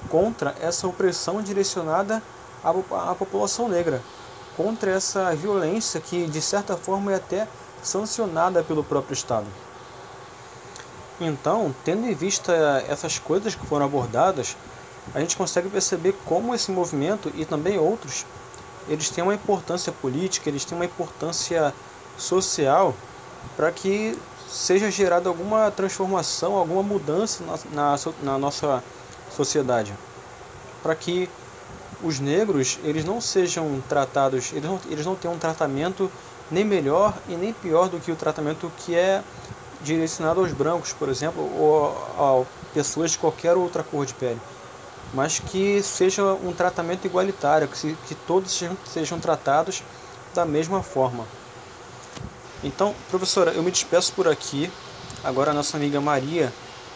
contra 0.10 0.56
essa 0.62 0.88
opressão 0.88 1.42
direcionada 1.42 2.22
à, 2.64 2.70
à 3.12 3.16
população 3.16 3.68
negra, 3.68 4.02
contra 4.56 4.92
essa 4.92 5.34
violência 5.36 6.00
que 6.00 6.26
de 6.28 6.42
certa 6.42 6.76
forma 6.76 7.12
é 7.12 7.16
até 7.16 7.48
sancionada 7.82 8.64
pelo 8.64 8.84
próprio 8.84 9.14
Estado. 9.14 9.48
Então, 11.22 11.74
tendo 11.84 12.08
em 12.08 12.14
vista 12.14 12.54
essas 12.88 13.20
coisas 13.20 13.54
que 13.54 13.66
foram 13.66 13.86
abordadas, 13.86 14.56
a 15.14 15.20
gente 15.20 15.36
consegue 15.36 15.70
perceber 15.70 16.16
como 16.26 16.56
esse 16.56 16.72
movimento 16.72 17.32
e 17.36 17.44
também 17.46 17.78
outros, 17.78 18.26
eles 18.88 19.10
têm 19.10 19.24
uma 19.24 19.34
importância 19.34 19.92
política, 19.92 20.50
eles 20.50 20.64
têm 20.64 20.78
uma 20.78 20.86
importância 20.86 21.74
social 22.18 22.94
para 23.60 23.74
que 23.74 24.18
seja 24.50 24.90
gerada 24.90 25.28
alguma 25.28 25.70
transformação, 25.70 26.56
alguma 26.56 26.82
mudança 26.82 27.44
na, 27.44 27.58
na, 27.74 28.00
na 28.24 28.38
nossa 28.38 28.82
sociedade, 29.36 29.94
para 30.82 30.96
que 30.96 31.30
os 32.02 32.22
negros 32.22 32.80
eles 32.86 33.04
não 33.04 33.20
sejam 33.20 33.84
tratados, 33.90 34.54
eles 34.54 34.64
não, 34.64 34.80
eles 34.90 35.06
não 35.06 35.14
tenham 35.14 35.36
um 35.36 35.38
tratamento 35.38 36.10
nem 36.50 36.64
melhor 36.64 37.14
e 37.28 37.36
nem 37.36 37.52
pior 37.52 37.90
do 37.90 38.00
que 38.00 38.14
o 38.14 38.16
tratamento 38.16 38.72
que 38.78 38.96
é 38.96 39.22
direcionado 39.82 40.40
aos 40.40 40.54
brancos, 40.54 40.94
por 40.94 41.10
exemplo, 41.10 41.42
ou 41.60 41.90
a 42.18 42.74
pessoas 42.74 43.12
de 43.12 43.18
qualquer 43.18 43.58
outra 43.58 43.84
cor 43.84 44.06
de 44.06 44.14
pele, 44.14 44.40
mas 45.14 45.38
que 45.38 45.84
seja 45.84 46.24
um 46.24 46.54
tratamento 46.54 47.04
igualitário, 47.04 47.68
que, 47.68 47.78
se, 47.78 47.98
que 48.08 48.16
todos 48.16 48.54
sejam, 48.54 48.78
sejam 48.86 49.20
tratados 49.20 49.84
da 50.34 50.46
mesma 50.46 50.82
forma. 50.82 51.26
Então, 52.64 52.94
professora, 53.10 53.52
eu 53.52 53.64
me 53.64 53.72
despeço 53.72 54.14
por 54.14 54.28
aqui. 54.28 54.70
Agora 55.24 55.52
a 55.52 55.54
nossa 55.54 55.78
amiga 55.78 56.00
Maria, 56.02 56.52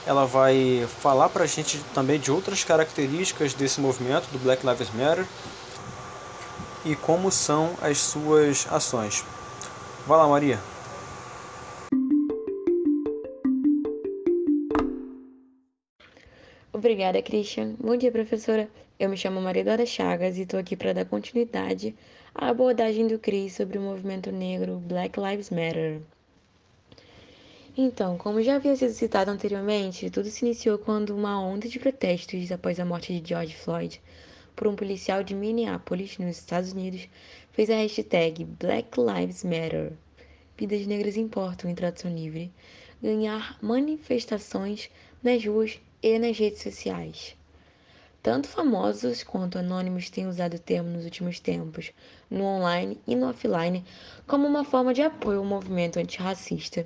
ela 0.06 0.26
vai 0.26 0.88
falar 1.02 1.30
para 1.30 1.44
a 1.44 1.48
gente 1.48 1.80
também 1.94 2.20
de 2.20 2.32
outras 2.32 2.64
características 2.64 3.54
desse 3.54 3.80
movimento 3.80 4.30
do 4.32 4.40
Black 4.40 4.66
Lives 4.66 4.90
Matter 4.94 5.26
e 6.86 6.96
como 6.96 7.32
são 7.32 7.72
as 7.82 7.98
suas 7.98 8.68
ações. 8.70 9.24
Vai 10.06 10.18
lá, 10.18 10.28
Maria. 10.28 10.73
Obrigada, 16.84 17.22
Christian. 17.22 17.76
Bom 17.80 17.96
dia, 17.96 18.12
professora. 18.12 18.70
Eu 19.00 19.08
me 19.08 19.16
chamo 19.16 19.40
Maria 19.40 19.64
Dora 19.64 19.86
Chagas 19.86 20.38
e 20.38 20.42
estou 20.42 20.60
aqui 20.60 20.76
para 20.76 20.92
dar 20.92 21.06
continuidade 21.06 21.96
à 22.36 22.50
abordagem 22.50 23.08
do 23.08 23.18
Cris 23.18 23.54
sobre 23.54 23.78
o 23.78 23.82
movimento 23.82 24.34
negro 24.34 24.84
Black 24.86 25.18
Lives 25.18 25.50
Matter. 25.50 26.02
Então, 27.78 28.18
como 28.18 28.44
já 28.44 28.56
havia 28.58 28.76
sido 28.76 28.92
citado 28.92 29.32
anteriormente, 29.32 30.10
tudo 30.10 30.28
se 30.28 30.44
iniciou 30.44 30.78
quando 30.78 31.16
uma 31.16 31.42
onda 31.42 31.70
de 31.70 31.80
protestos 31.80 32.52
após 32.52 32.78
a 32.82 32.86
morte 32.86 33.18
de 33.18 33.30
George 33.30 33.56
Floyd 33.56 34.02
por 34.54 34.68
um 34.68 34.76
policial 34.76 35.24
de 35.24 35.34
Minneapolis, 35.34 36.18
nos 36.18 36.38
Estados 36.38 36.74
Unidos, 36.74 37.08
fez 37.54 37.70
a 37.70 37.76
hashtag 37.76 38.44
Black 38.44 38.90
Lives 39.00 39.46
Matter, 39.46 39.94
vidas 40.58 40.86
negras 40.86 41.16
importam 41.16 41.72
em 41.72 41.76
tradução 41.76 42.14
livre, 42.14 42.52
ganhar 43.02 43.58
manifestações 43.62 44.90
nas 45.24 45.46
ruas 45.46 45.80
e 46.04 46.20
nas 46.20 46.38
redes 46.38 46.62
sociais. 46.62 47.36
Tanto 48.22 48.48
famosos 48.48 49.24
quanto 49.24 49.58
anônimos 49.58 50.10
têm 50.10 50.28
usado 50.28 50.56
o 50.56 50.60
termo 50.60 50.90
nos 50.90 51.06
últimos 51.06 51.40
tempos, 51.40 51.92
no 52.30 52.44
online 52.44 53.00
e 53.08 53.16
no 53.16 53.30
offline, 53.30 53.84
como 54.28 54.46
uma 54.46 54.64
forma 54.64 54.94
de 54.94 55.02
apoio 55.02 55.40
ao 55.40 55.46
movimento 55.46 55.98
antirracista 55.98 56.86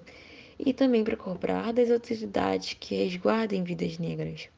e 0.59 0.73
também 0.73 1.03
para 1.03 1.17
cobrar 1.17 1.73
das 1.73 1.91
autoridades 1.91 2.77
que 2.79 2.95
resguardem 2.95 3.63
vidas 3.63 3.97
negras. 3.97 4.49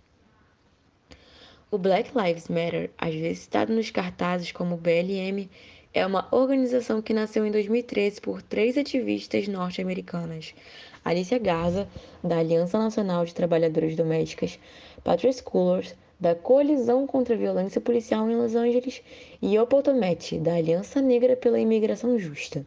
O 1.71 1.77
Black 1.77 2.11
Lives 2.17 2.47
Matter, 2.47 2.89
às 2.97 3.13
vezes 3.13 3.39
citado 3.39 3.73
nos 3.73 3.91
cartazes 3.91 4.51
como 4.51 4.77
BLM, 4.77 5.49
é 5.93 6.05
uma 6.05 6.27
organização 6.31 7.01
que 7.01 7.13
nasceu 7.13 7.45
em 7.45 7.51
2013 7.51 8.21
por 8.21 8.41
três 8.41 8.77
ativistas 8.77 9.47
norte-americanas, 9.47 10.53
Alicia 11.03 11.39
Garza, 11.39 11.87
da 12.23 12.39
Aliança 12.39 12.77
Nacional 12.77 13.25
de 13.25 13.33
Trabalhadoras 13.33 13.95
Domésticas, 13.95 14.59
Patrice 15.03 15.41
Cullors, 15.41 15.95
da 16.19 16.35
Coalizão 16.35 17.07
contra 17.07 17.33
a 17.33 17.37
Violência 17.37 17.79
Policial 17.79 18.29
em 18.29 18.35
Los 18.35 18.55
Angeles, 18.55 19.01
e 19.41 19.57
Opal 19.57 19.81
Tometi, 19.81 20.37
da 20.37 20.55
Aliança 20.55 21.01
Negra 21.01 21.35
pela 21.35 21.59
Imigração 21.59 22.19
Justa. 22.19 22.65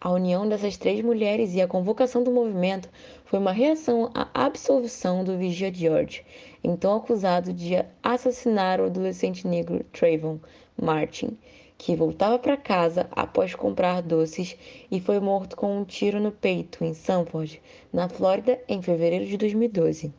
A 0.00 0.12
união 0.12 0.48
dessas 0.48 0.76
três 0.76 1.00
mulheres 1.00 1.54
e 1.54 1.60
a 1.60 1.66
convocação 1.66 2.22
do 2.22 2.30
movimento 2.30 2.88
foi 3.24 3.38
uma 3.38 3.50
reação 3.50 4.10
à 4.14 4.28
absolvição 4.32 5.24
do 5.24 5.36
vigia 5.36 5.74
George, 5.74 6.24
então 6.62 6.96
acusado 6.96 7.52
de 7.52 7.74
assassinar 8.02 8.80
o 8.80 8.84
adolescente 8.84 9.46
negro 9.46 9.84
Trayvon 9.92 10.38
Martin, 10.80 11.36
que 11.78 11.94
voltava 11.94 12.38
para 12.40 12.56
casa 12.56 13.08
após 13.12 13.54
comprar 13.54 14.02
doces 14.02 14.56
e 14.90 15.00
foi 15.00 15.20
morto 15.20 15.56
com 15.56 15.78
um 15.78 15.84
tiro 15.84 16.18
no 16.18 16.32
peito 16.32 16.84
em 16.84 16.92
Sanford, 16.92 17.62
na 17.92 18.08
Flórida, 18.08 18.60
em 18.68 18.82
fevereiro 18.82 19.24
de 19.24 19.36
2012. 19.36 20.12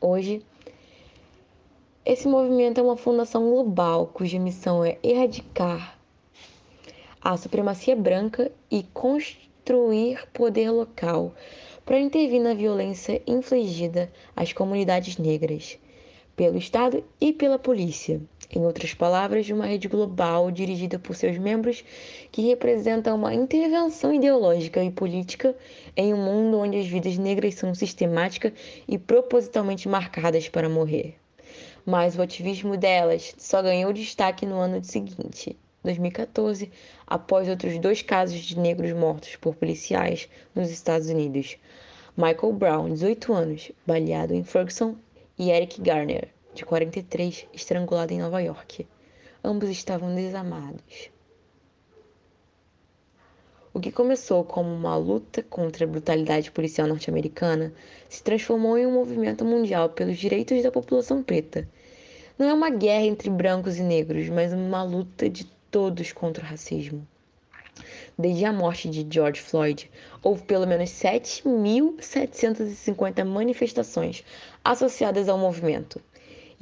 Hoje, 0.00 0.42
esse 2.04 2.26
movimento 2.26 2.80
é 2.80 2.82
uma 2.82 2.96
fundação 2.96 3.50
global 3.50 4.06
cuja 4.06 4.38
missão 4.38 4.82
é 4.82 4.98
erradicar 5.02 5.98
a 7.20 7.36
supremacia 7.36 7.94
branca 7.94 8.50
e 8.70 8.82
construir 8.82 10.26
poder 10.32 10.70
local 10.70 11.32
para 11.84 12.00
intervir 12.00 12.40
na 12.40 12.54
violência 12.54 13.22
infligida 13.26 14.10
às 14.34 14.52
comunidades 14.52 15.18
negras 15.18 15.78
pelo 16.34 16.56
Estado 16.56 17.04
e 17.20 17.32
pela 17.32 17.58
polícia. 17.58 18.20
Em 18.54 18.66
outras 18.66 18.92
palavras, 18.92 19.48
uma 19.48 19.64
rede 19.64 19.88
global 19.88 20.50
dirigida 20.50 20.98
por 20.98 21.16
seus 21.16 21.38
membros 21.38 21.82
que 22.30 22.42
representa 22.42 23.14
uma 23.14 23.32
intervenção 23.32 24.12
ideológica 24.12 24.84
e 24.84 24.90
política 24.90 25.56
em 25.96 26.12
um 26.12 26.18
mundo 26.18 26.58
onde 26.58 26.78
as 26.78 26.86
vidas 26.86 27.16
negras 27.16 27.54
são 27.54 27.74
sistemáticas 27.74 28.52
e 28.86 28.98
propositalmente 28.98 29.88
marcadas 29.88 30.50
para 30.50 30.68
morrer. 30.68 31.16
Mas 31.86 32.14
o 32.14 32.20
ativismo 32.20 32.76
delas 32.76 33.34
só 33.38 33.62
ganhou 33.62 33.90
destaque 33.90 34.44
no 34.44 34.56
ano 34.56 34.84
seguinte, 34.84 35.56
2014, 35.82 36.70
após 37.06 37.48
outros 37.48 37.78
dois 37.78 38.02
casos 38.02 38.40
de 38.40 38.58
negros 38.58 38.92
mortos 38.92 39.34
por 39.36 39.54
policiais 39.54 40.28
nos 40.54 40.70
Estados 40.70 41.08
Unidos. 41.08 41.56
Michael 42.18 42.52
Brown, 42.52 42.90
18 42.90 43.32
anos, 43.32 43.72
baleado 43.86 44.34
em 44.34 44.44
Ferguson, 44.44 44.94
e 45.38 45.50
Eric 45.50 45.80
Garner, 45.80 46.28
de 46.54 46.64
43, 46.64 47.46
estrangulado 47.52 48.12
em 48.12 48.18
Nova 48.18 48.40
York. 48.40 48.86
Ambos 49.42 49.70
estavam 49.70 50.14
desamados. 50.14 51.10
O 53.74 53.80
que 53.80 53.90
começou 53.90 54.44
como 54.44 54.70
uma 54.70 54.94
luta 54.96 55.42
contra 55.42 55.86
a 55.86 55.88
brutalidade 55.88 56.50
policial 56.50 56.86
norte-americana 56.86 57.72
se 58.06 58.22
transformou 58.22 58.76
em 58.76 58.86
um 58.86 58.92
movimento 58.92 59.46
mundial 59.46 59.88
pelos 59.88 60.18
direitos 60.18 60.62
da 60.62 60.70
população 60.70 61.22
preta. 61.22 61.66
Não 62.38 62.50
é 62.50 62.52
uma 62.52 62.68
guerra 62.68 63.06
entre 63.06 63.30
brancos 63.30 63.78
e 63.78 63.82
negros, 63.82 64.28
mas 64.28 64.52
uma 64.52 64.82
luta 64.82 65.26
de 65.28 65.46
todos 65.70 66.12
contra 66.12 66.44
o 66.44 66.46
racismo. 66.46 67.08
Desde 68.18 68.44
a 68.44 68.52
morte 68.52 68.90
de 68.90 69.06
George 69.10 69.40
Floyd, 69.40 69.90
houve 70.22 70.42
pelo 70.42 70.66
menos 70.66 70.90
7.750 70.90 73.24
manifestações 73.24 74.22
associadas 74.62 75.30
ao 75.30 75.38
movimento. 75.38 75.98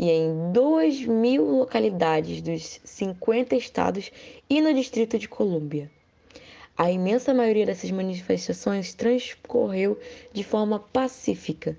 E 0.02 0.10
em 0.10 0.50
2 0.50 1.04
mil 1.04 1.44
localidades 1.44 2.40
dos 2.40 2.80
50 2.82 3.54
estados 3.54 4.10
e 4.48 4.62
no 4.62 4.72
Distrito 4.72 5.18
de 5.18 5.28
Colômbia. 5.28 5.90
A 6.74 6.90
imensa 6.90 7.34
maioria 7.34 7.66
dessas 7.66 7.90
manifestações 7.90 8.94
transcorreu 8.94 10.00
de 10.32 10.42
forma 10.42 10.80
pacífica. 10.80 11.76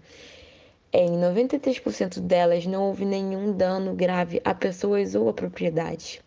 Em 0.94 1.10
93% 1.14 2.20
delas 2.20 2.68
não 2.68 2.84
houve 2.84 3.06
nenhum 3.06 3.58
dano 3.58 3.96
grave 3.96 4.40
a 4.46 4.54
pessoas 4.54 5.16
ou 5.16 5.28
a 5.28 5.34
propriedades. 5.34 6.22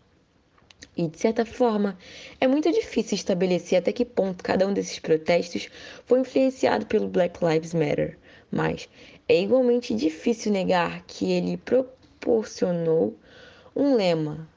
E, 0.96 1.06
de 1.06 1.16
certa 1.16 1.46
forma, 1.46 1.96
é 2.40 2.48
muito 2.48 2.72
difícil 2.72 3.14
estabelecer 3.14 3.78
até 3.78 3.92
que 3.92 4.04
ponto 4.04 4.42
cada 4.42 4.66
um 4.66 4.74
desses 4.74 4.98
protestos 4.98 5.68
foi 6.04 6.18
influenciado 6.18 6.86
pelo 6.86 7.06
Black 7.06 7.38
Lives 7.44 7.72
Matter, 7.72 8.18
mas 8.50 8.88
é 9.28 9.40
igualmente 9.40 9.94
difícil 9.94 10.52
negar 10.52 11.02
que 11.06 11.32
ele 11.32 11.56
proporcionou 11.56 13.16
um 13.74 13.94
lema, 13.94 14.48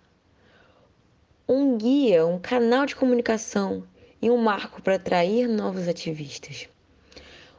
um 1.47 1.77
guia, 1.77 2.25
um 2.25 2.37
canal 2.37 2.85
de 2.85 2.95
comunicação 2.95 3.83
e 4.21 4.29
um 4.29 4.37
marco 4.37 4.81
para 4.81 4.95
atrair 4.95 5.47
novos 5.47 5.87
ativistas. 5.87 6.67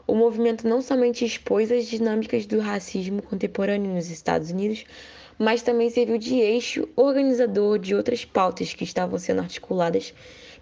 O 0.06 0.14
movimento 0.14 0.66
não 0.68 0.82
somente 0.82 1.24
expôs 1.24 1.72
as 1.72 1.86
dinâmicas 1.86 2.46
do 2.46 2.60
racismo 2.60 3.22
contemporâneo 3.22 3.94
nos 3.94 4.10
Estados 4.10 4.50
Unidos, 4.50 4.84
mas 5.38 5.62
também 5.62 5.88
serviu 5.88 6.18
de 6.18 6.36
eixo 6.36 6.88
organizador 6.96 7.78
de 7.78 7.94
outras 7.94 8.24
pautas 8.24 8.74
que 8.74 8.84
estavam 8.84 9.18
sendo 9.18 9.40
articuladas 9.40 10.12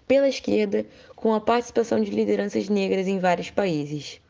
pela 0.07 0.29
esquerda 0.29 0.85
com 1.15 1.33
a 1.33 1.41
participação 1.41 1.99
de 2.01 2.11
lideranças 2.11 2.69
negras 2.69 3.07
em 3.07 3.19
vários 3.19 3.49
países. 3.49 4.21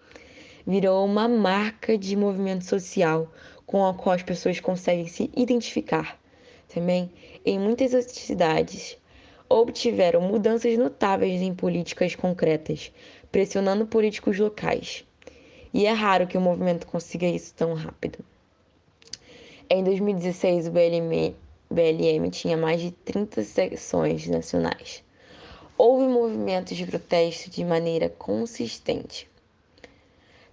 Virou 0.70 1.06
uma 1.06 1.30
marca 1.30 1.98
de 1.98 2.14
movimento 2.18 2.66
social 2.66 3.32
com 3.66 3.86
a 3.86 3.94
qual 3.94 4.14
as 4.14 4.22
pessoas 4.22 4.60
conseguem 4.60 5.08
se 5.08 5.32
identificar. 5.34 6.20
Também, 6.68 7.10
em 7.46 7.58
muitas 7.58 7.92
cidades, 8.12 8.98
obtiveram 9.48 10.20
mudanças 10.20 10.78
notáveis 10.78 11.42
em 11.42 11.56
políticas 11.56 12.16
concretas, 12.16 12.92
pressionando 13.32 13.88
políticos 13.88 14.38
locais. 14.38 15.06
E 15.74 15.86
é 15.86 15.94
raro 15.94 16.28
que 16.28 16.38
o 16.38 16.42
movimento 16.42 16.86
consiga 16.86 17.26
isso 17.26 17.54
tão 17.56 17.74
rápido. 17.74 18.20
Em 19.70 19.82
2016, 19.86 20.68
o 20.68 20.72
BLM, 20.72 21.34
BLM 21.72 22.30
tinha 22.30 22.58
mais 22.58 22.82
de 22.82 22.92
30 22.92 23.42
secções 23.42 24.28
nacionais. 24.28 25.02
Houve 25.78 26.08
movimentos 26.08 26.76
de 26.76 26.86
protesto 26.86 27.50
de 27.50 27.64
maneira 27.64 28.10
consistente. 28.10 29.30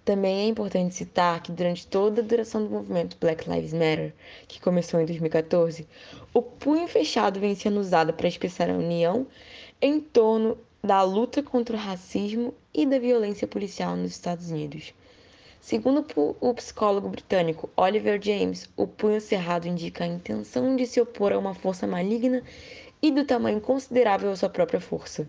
Também 0.05 0.41
é 0.41 0.47
importante 0.47 0.93
citar 0.93 1.41
que 1.41 1.51
durante 1.51 1.87
toda 1.87 2.21
a 2.21 2.23
duração 2.23 2.63
do 2.63 2.69
movimento 2.69 3.17
Black 3.19 3.49
Lives 3.49 3.73
Matter, 3.73 4.13
que 4.47 4.61
começou 4.61 5.01
em 5.01 5.05
2014, 5.05 5.87
o 6.31 6.43
punho 6.43 6.87
fechado 6.87 7.39
vem 7.39 7.55
sendo 7.55 7.79
usado 7.79 8.13
para 8.13 8.27
expressar 8.27 8.69
a 8.69 8.73
união 8.73 9.25
em 9.81 9.99
torno 9.99 10.59
da 10.83 11.01
luta 11.01 11.41
contra 11.41 11.75
o 11.75 11.79
racismo 11.79 12.53
e 12.71 12.85
da 12.85 12.99
violência 12.99 13.47
policial 13.47 13.95
nos 13.95 14.11
Estados 14.11 14.51
Unidos. 14.51 14.93
Segundo 15.59 16.05
o 16.39 16.53
psicólogo 16.53 17.09
britânico 17.09 17.67
Oliver 17.75 18.21
James, 18.21 18.69
o 18.77 18.85
punho 18.85 19.19
cerrado 19.19 19.67
indica 19.67 20.03
a 20.03 20.07
intenção 20.07 20.75
de 20.75 20.85
se 20.85 21.01
opor 21.01 21.33
a 21.33 21.39
uma 21.39 21.55
força 21.55 21.87
maligna 21.87 22.43
e 23.01 23.09
do 23.09 23.25
tamanho 23.25 23.59
considerável 23.59 24.29
à 24.29 24.35
sua 24.35 24.49
própria 24.49 24.79
força, 24.79 25.27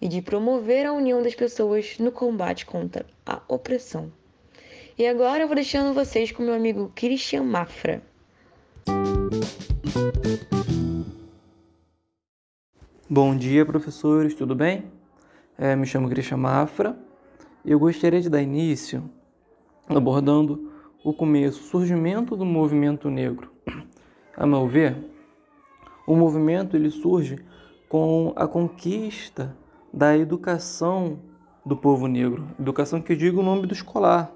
e 0.00 0.08
de 0.08 0.22
promover 0.22 0.86
a 0.86 0.92
união 0.92 1.22
das 1.22 1.34
pessoas 1.34 1.98
no 1.98 2.12
combate 2.12 2.64
contra 2.64 3.04
a 3.26 3.40
opressão. 3.48 4.12
E 4.96 5.06
agora 5.06 5.42
eu 5.42 5.46
vou 5.46 5.54
deixando 5.54 5.94
vocês 5.94 6.32
com 6.32 6.42
meu 6.42 6.54
amigo 6.54 6.92
Christian 6.94 7.44
Mafra. 7.44 8.02
Bom 13.08 13.36
dia, 13.36 13.64
professores, 13.64 14.34
tudo 14.34 14.54
bem? 14.54 14.84
É, 15.56 15.74
me 15.74 15.86
chamo 15.86 16.08
Christian 16.08 16.36
Mafra 16.36 16.96
e 17.64 17.72
eu 17.72 17.78
gostaria 17.78 18.20
de 18.20 18.28
dar 18.28 18.42
início 18.42 19.10
abordando 19.88 20.72
o 21.02 21.12
começo, 21.12 21.60
o 21.60 21.64
surgimento 21.64 22.36
do 22.36 22.44
movimento 22.44 23.08
negro. 23.08 23.50
A 24.36 24.46
meu 24.46 24.66
ver, 24.66 24.96
o 26.06 26.14
movimento 26.14 26.76
ele 26.76 26.90
surge 26.90 27.38
com 27.88 28.32
a 28.36 28.46
conquista 28.46 29.56
da 29.92 30.16
educação 30.16 31.18
do 31.64 31.76
povo 31.76 32.06
negro, 32.06 32.48
educação 32.58 33.00
que 33.00 33.12
eu 33.12 33.16
digo 33.16 33.42
no 33.42 33.52
âmbito 33.52 33.74
escolar, 33.74 34.32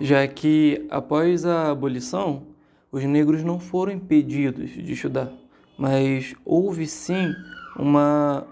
já 0.00 0.26
que 0.26 0.86
após 0.90 1.44
a 1.44 1.70
abolição, 1.70 2.42
os 2.90 3.04
negros 3.04 3.42
não 3.42 3.58
foram 3.58 3.92
impedidos 3.92 4.70
de 4.70 4.92
estudar, 4.92 5.32
mas 5.78 6.34
houve 6.44 6.86
sim 6.86 7.34
uma, 7.76 8.46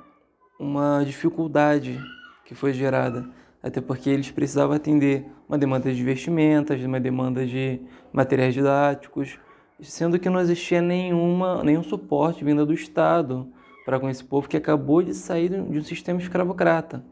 uma 0.59 1.03
dificuldade 1.05 2.01
que 2.45 2.55
foi 2.55 2.73
gerada. 2.73 3.29
Até 3.63 3.81
porque 3.81 4.11
eles 4.11 4.31
precisavam 4.31 4.75
atender 4.75 5.25
uma 5.49 5.57
demanda 5.57 5.93
de 5.93 6.03
vestimentas, 6.03 6.83
uma 6.83 6.99
demanda 6.99 7.47
de 7.47 7.81
materiais 8.13 8.55
didáticos, 8.55 9.39
sendo 9.81 10.19
que 10.19 10.29
não 10.29 10.41
existia 10.41 10.83
nenhuma, 10.83 11.63
nenhum 11.63 11.83
suporte 11.83 12.45
vindo 12.45 12.67
do 12.67 12.75
Estado 12.75 13.49
para 13.85 13.99
com 13.99 14.09
esse 14.09 14.23
povo 14.23 14.49
que 14.49 14.57
acabou 14.57 15.03
de 15.03 15.15
sair 15.15 15.49
de 15.49 15.79
um 15.79 15.83
sistema 15.83 16.21
escravocrata. 16.21 17.05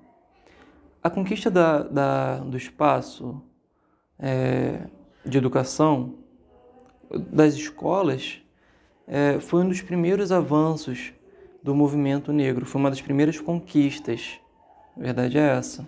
A 1.02 1.08
conquista 1.08 1.50
da, 1.50 1.82
da 1.82 2.38
do 2.38 2.56
espaço 2.56 3.42
é, 4.18 4.86
de 5.24 5.38
educação 5.38 6.14
das 7.10 7.54
escolas 7.54 8.40
é, 9.06 9.40
foi 9.40 9.64
um 9.64 9.68
dos 9.68 9.82
primeiros 9.82 10.30
avanços 10.30 11.12
do 11.62 11.74
movimento 11.74 12.32
negro, 12.32 12.66
foi 12.66 12.80
uma 12.80 12.90
das 12.90 13.00
primeiras 13.00 13.40
conquistas. 13.40 14.38
A 14.96 15.00
verdade 15.00 15.38
é 15.38 15.42
essa 15.42 15.86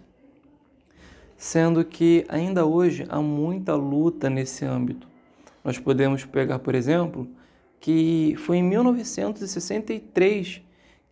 sendo 1.43 1.85
que 1.85 2.25
ainda 2.29 2.65
hoje 2.65 3.05
há 3.09 3.21
muita 3.21 3.75
luta 3.75 4.31
nesse 4.31 4.65
âmbito. 4.65 5.09
Nós 5.65 5.77
podemos 5.77 6.25
pegar, 6.25 6.61
por 6.61 6.73
exemplo, 6.73 7.29
que 7.81 8.37
foi 8.39 8.59
em 8.59 8.63
1963 8.63 10.63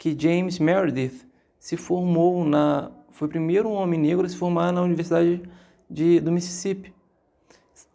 que 0.00 0.16
James 0.18 0.58
Meredith 0.58 1.28
se 1.58 1.76
formou 1.76 2.42
na 2.42 2.90
foi 3.10 3.28
o 3.28 3.30
primeiro 3.30 3.68
homem 3.68 4.00
negro 4.00 4.24
a 4.24 4.28
se 4.30 4.34
formar 4.34 4.72
na 4.72 4.80
Universidade 4.80 5.42
de, 5.90 6.18
do 6.20 6.32
Mississippi. 6.32 6.94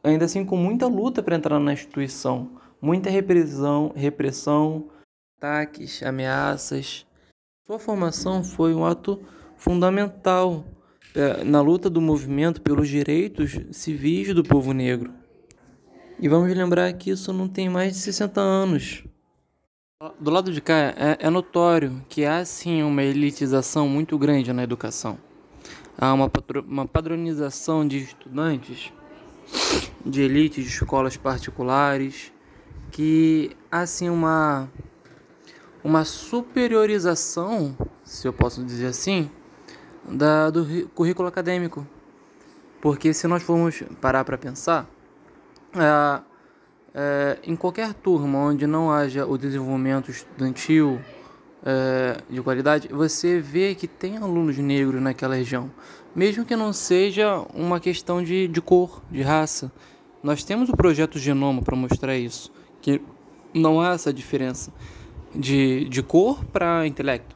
Ainda 0.04 0.26
assim 0.26 0.46
com 0.46 0.56
muita 0.56 0.86
luta 0.86 1.24
para 1.24 1.36
entrar 1.36 1.60
na 1.60 1.74
instituição, 1.74 2.62
muita 2.80 3.10
repressão, 3.10 3.92
repressão, 3.96 4.88
ataques, 5.36 6.04
ameaças. 6.04 7.08
Sua 7.66 7.80
formação 7.80 8.44
foi 8.44 8.76
um 8.76 8.86
ato 8.86 9.20
fundamental 9.58 10.64
é, 11.16 11.44
na 11.44 11.60
luta 11.60 11.90
do 11.90 12.00
movimento 12.00 12.62
pelos 12.62 12.88
direitos 12.88 13.60
civis 13.72 14.32
do 14.32 14.44
povo 14.44 14.74
negro. 14.74 15.12
E 16.20 16.30
vamos 16.30 16.56
lembrar 16.56 16.94
que 16.94 17.10
isso 17.10 17.34
não 17.34 17.48
tem 17.48 17.68
mais 17.68 17.94
de 17.94 18.00
60 18.00 18.40
anos. 18.40 19.04
Do 20.20 20.32
lado 20.32 20.52
de 20.52 20.62
cá, 20.62 20.74
é, 20.76 21.18
é 21.20 21.30
notório 21.30 22.04
que 22.10 22.26
há 22.26 22.44
sim 22.44 22.84
uma 22.84 23.04
elitização 23.04 23.88
muito 23.88 24.18
grande 24.18 24.52
na 24.52 24.64
educação. 24.64 25.18
Há 25.98 26.14
uma, 26.14 26.32
uma 26.68 26.86
padronização 26.86 27.88
de 27.88 28.00
estudantes 28.00 28.92
de 30.06 30.22
elite 30.22 30.62
de 30.62 30.68
escolas 30.68 31.18
particulares, 31.18 32.32
que 32.92 33.56
há 33.72 33.82
assim 33.82 34.10
uma 34.10 34.70
uma 35.84 36.04
superiorização, 36.04 37.78
se 38.04 38.28
eu 38.28 38.34
posso 38.34 38.64
dizer 38.64 38.88
assim, 38.88 39.30
da, 40.04 40.50
do 40.50 40.90
currículo 40.96 41.28
acadêmico. 41.28 41.86
Porque 42.82 43.14
se 43.14 43.28
nós 43.28 43.44
formos 43.44 43.84
parar 44.02 44.26
para 44.26 44.36
pensar, 44.36 44.90
é, 45.76 46.22
é, 46.96 47.38
em 47.44 47.58
qualquer 47.58 47.94
turma 47.94 48.40
onde 48.40 48.66
não 48.66 48.90
haja 48.90 49.26
o 49.26 49.38
desenvolvimento 49.38 50.10
estudantil 50.10 51.02
é, 51.66 52.18
de 52.30 52.42
qualidade, 52.42 52.88
você 52.88 53.40
vê 53.40 53.76
que 53.76 53.86
tem 53.86 54.18
alunos 54.18 54.58
negros 54.58 55.02
naquela 55.02 55.36
região, 55.36 55.70
mesmo 56.16 56.46
que 56.46 56.56
não 56.56 56.72
seja 56.72 57.46
uma 57.54 57.82
questão 57.82 58.24
de, 58.24 58.48
de 58.48 58.62
cor, 58.62 59.02
de 59.12 59.22
raça. 59.22 59.70
Nós 60.24 60.44
temos 60.44 60.70
o 60.70 60.78
projeto 60.78 61.20
Genoma 61.20 61.62
para 61.62 61.76
mostrar 61.76 62.16
isso, 62.16 62.50
que 62.82 63.02
não 63.54 63.82
há 63.82 63.94
essa 63.94 64.14
diferença 64.14 64.72
de, 65.34 65.90
de 65.90 66.02
cor 66.02 66.46
para 66.46 66.88
intelecto. 66.88 67.36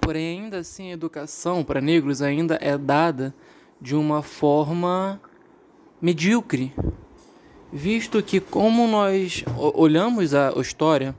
Porém, 0.00 0.40
ainda 0.40 0.58
assim, 0.58 0.90
a 0.90 0.94
educação 0.94 1.62
para 1.62 1.80
negros 1.80 2.20
ainda 2.20 2.58
é 2.60 2.76
dada 2.76 3.32
de 3.80 3.94
uma 3.94 4.22
forma 4.22 5.20
medíocre, 6.00 6.72
visto 7.76 8.22
que 8.22 8.40
como 8.40 8.88
nós 8.88 9.44
olhamos 9.74 10.34
a 10.34 10.50
história, 10.58 11.14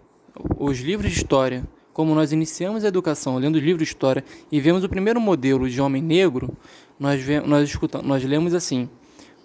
os 0.58 0.80
livros 0.80 1.12
de 1.12 1.18
história, 1.18 1.64
como 1.94 2.16
nós 2.16 2.32
iniciamos 2.32 2.84
a 2.84 2.88
educação 2.88 3.38
lendo 3.38 3.56
os 3.56 3.62
livros 3.62 3.88
de 3.88 3.94
história 3.94 4.24
e 4.52 4.60
vemos 4.60 4.84
o 4.84 4.90
primeiro 4.90 5.22
modelo 5.22 5.70
de 5.70 5.80
homem 5.80 6.02
negro, 6.02 6.58
nós, 7.00 7.22
vemos, 7.22 7.48
nós, 7.48 7.70
escutamos, 7.70 8.08
nós 8.08 8.24
lemos 8.24 8.56
assim: 8.56 8.90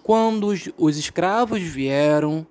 quando 0.01 0.47
os, 0.47 0.69
os 0.75 0.97
escravos 0.97 1.61
vieram, 1.61 2.45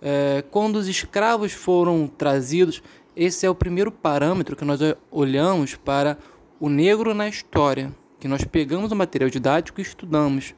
é, 0.00 0.42
quando 0.50 0.76
os 0.76 0.88
escravos 0.88 1.52
foram 1.52 2.06
trazidos, 2.06 2.82
esse 3.14 3.44
é 3.44 3.50
o 3.50 3.54
primeiro 3.54 3.92
parâmetro 3.92 4.56
que 4.56 4.64
nós 4.64 4.80
olhamos 5.10 5.76
para 5.76 6.18
o 6.58 6.70
negro 6.70 7.12
na 7.12 7.28
história, 7.28 7.92
que 8.18 8.26
nós 8.26 8.44
pegamos 8.44 8.90
o 8.92 8.96
material 8.96 9.28
didático 9.28 9.78
e 9.78 9.82
estudamos. 9.82 10.54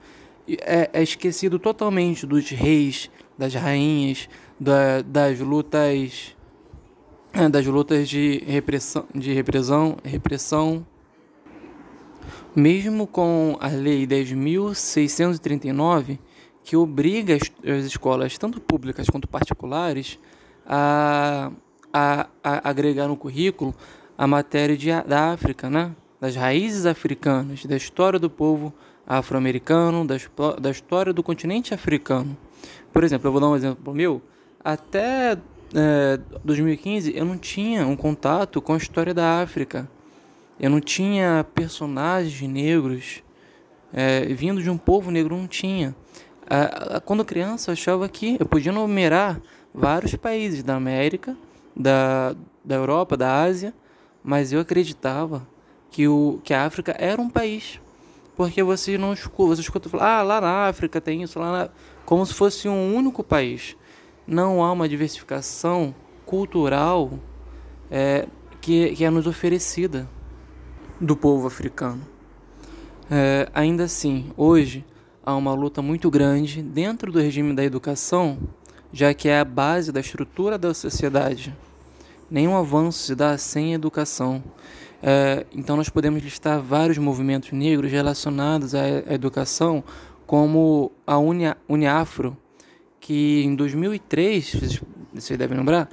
É, 0.60 0.88
é 0.94 1.02
esquecido 1.02 1.58
totalmente 1.58 2.24
dos 2.24 2.48
reis, 2.48 3.10
das 3.38 3.54
rainhas, 3.54 4.28
da, 4.58 5.02
das 5.02 5.38
lutas 5.38 6.34
é, 7.32 7.48
das 7.48 7.64
lutas 7.66 8.08
de 8.08 8.42
repressão, 8.46 9.06
de 9.14 9.32
repressão, 9.32 9.96
repressão. 10.04 10.84
Mesmo 12.56 13.06
com 13.06 13.56
a 13.60 13.68
Lei 13.68 14.04
10.639, 14.06 16.18
que 16.64 16.76
obriga 16.76 17.36
as, 17.36 17.42
as 17.64 17.84
escolas, 17.84 18.36
tanto 18.36 18.60
públicas 18.60 19.08
quanto 19.08 19.28
particulares, 19.28 20.18
a 20.66 21.52
a, 21.92 22.26
a 22.42 22.68
agregar 22.68 23.08
no 23.08 23.16
currículo 23.16 23.74
a 24.16 24.26
matéria 24.26 24.76
de, 24.76 24.88
da 25.02 25.32
África, 25.32 25.70
né? 25.70 25.94
das 26.20 26.34
raízes 26.34 26.86
africanas, 26.86 27.64
da 27.64 27.76
história 27.76 28.18
do 28.18 28.28
povo 28.28 28.72
afro-americano, 29.06 30.04
da, 30.04 30.16
da 30.60 30.70
história 30.70 31.12
do 31.12 31.22
continente 31.22 31.72
africano. 31.72 32.36
Por 32.92 33.04
exemplo, 33.04 33.28
eu 33.28 33.32
vou 33.32 33.40
dar 33.40 33.48
um 33.48 33.56
exemplo 33.56 33.94
meu. 33.94 34.22
Até 34.62 35.38
é, 35.74 36.18
2015 36.44 37.16
eu 37.16 37.24
não 37.24 37.38
tinha 37.38 37.86
um 37.86 37.96
contato 37.96 38.60
com 38.60 38.74
a 38.74 38.76
história 38.76 39.14
da 39.14 39.40
África. 39.40 39.88
Eu 40.58 40.70
não 40.70 40.80
tinha 40.80 41.46
personagens 41.54 42.50
negros 42.50 43.22
é, 43.92 44.26
vindo 44.26 44.62
de 44.62 44.68
um 44.70 44.76
povo 44.76 45.10
negro, 45.10 45.36
não 45.36 45.46
tinha. 45.46 45.94
quando 47.04 47.24
criança 47.24 47.70
eu 47.70 47.72
achava 47.74 48.08
que 48.08 48.36
eu 48.40 48.46
podia 48.46 48.72
numerar 48.72 49.40
vários 49.72 50.14
países 50.16 50.62
da 50.62 50.74
América 50.74 51.36
da, 51.76 52.34
da 52.64 52.74
Europa, 52.74 53.16
da 53.16 53.42
Ásia, 53.42 53.72
mas 54.22 54.52
eu 54.52 54.60
acreditava 54.60 55.46
que, 55.90 56.08
o, 56.08 56.40
que 56.42 56.52
a 56.52 56.64
África 56.64 56.94
era 56.98 57.20
um 57.20 57.30
país. 57.30 57.80
Porque 58.38 58.62
você 58.62 58.96
não 58.96 59.12
escuta, 59.12 59.56
você 59.56 59.62
escuta 59.62 59.88
falar, 59.88 60.20
ah, 60.20 60.22
lá 60.22 60.40
na 60.40 60.68
África 60.68 61.00
tem 61.00 61.24
isso, 61.24 61.40
lá 61.40 61.50
na... 61.50 61.68
como 62.06 62.24
se 62.24 62.32
fosse 62.32 62.68
um 62.68 62.94
único 62.94 63.24
país. 63.24 63.76
Não 64.24 64.62
há 64.62 64.70
uma 64.70 64.88
diversificação 64.88 65.92
cultural 66.24 67.18
é, 67.90 68.28
que, 68.60 68.94
que 68.94 69.04
é 69.04 69.10
nos 69.10 69.26
oferecida 69.26 70.08
do 71.00 71.16
povo 71.16 71.48
africano. 71.48 72.00
É, 73.10 73.48
ainda 73.52 73.82
assim, 73.82 74.30
hoje 74.36 74.84
há 75.26 75.34
uma 75.34 75.52
luta 75.52 75.82
muito 75.82 76.08
grande 76.08 76.62
dentro 76.62 77.10
do 77.10 77.18
regime 77.18 77.52
da 77.52 77.64
educação, 77.64 78.38
já 78.92 79.12
que 79.12 79.28
é 79.28 79.40
a 79.40 79.44
base 79.44 79.90
da 79.90 79.98
estrutura 79.98 80.56
da 80.56 80.72
sociedade. 80.72 81.52
Nenhum 82.30 82.56
avanço 82.56 83.00
se 83.00 83.16
dá 83.16 83.36
sem 83.36 83.74
educação. 83.74 84.44
É, 85.02 85.46
então, 85.54 85.76
nós 85.76 85.88
podemos 85.88 86.22
listar 86.22 86.60
vários 86.60 86.98
movimentos 86.98 87.52
negros 87.52 87.90
relacionados 87.90 88.74
à 88.74 88.88
educação, 89.12 89.82
como 90.26 90.92
a 91.06 91.16
Unia, 91.18 91.56
Uniafro, 91.68 92.36
que 93.00 93.42
em 93.44 93.54
2003, 93.54 94.80
vocês 95.14 95.38
devem 95.38 95.56
lembrar, 95.56 95.88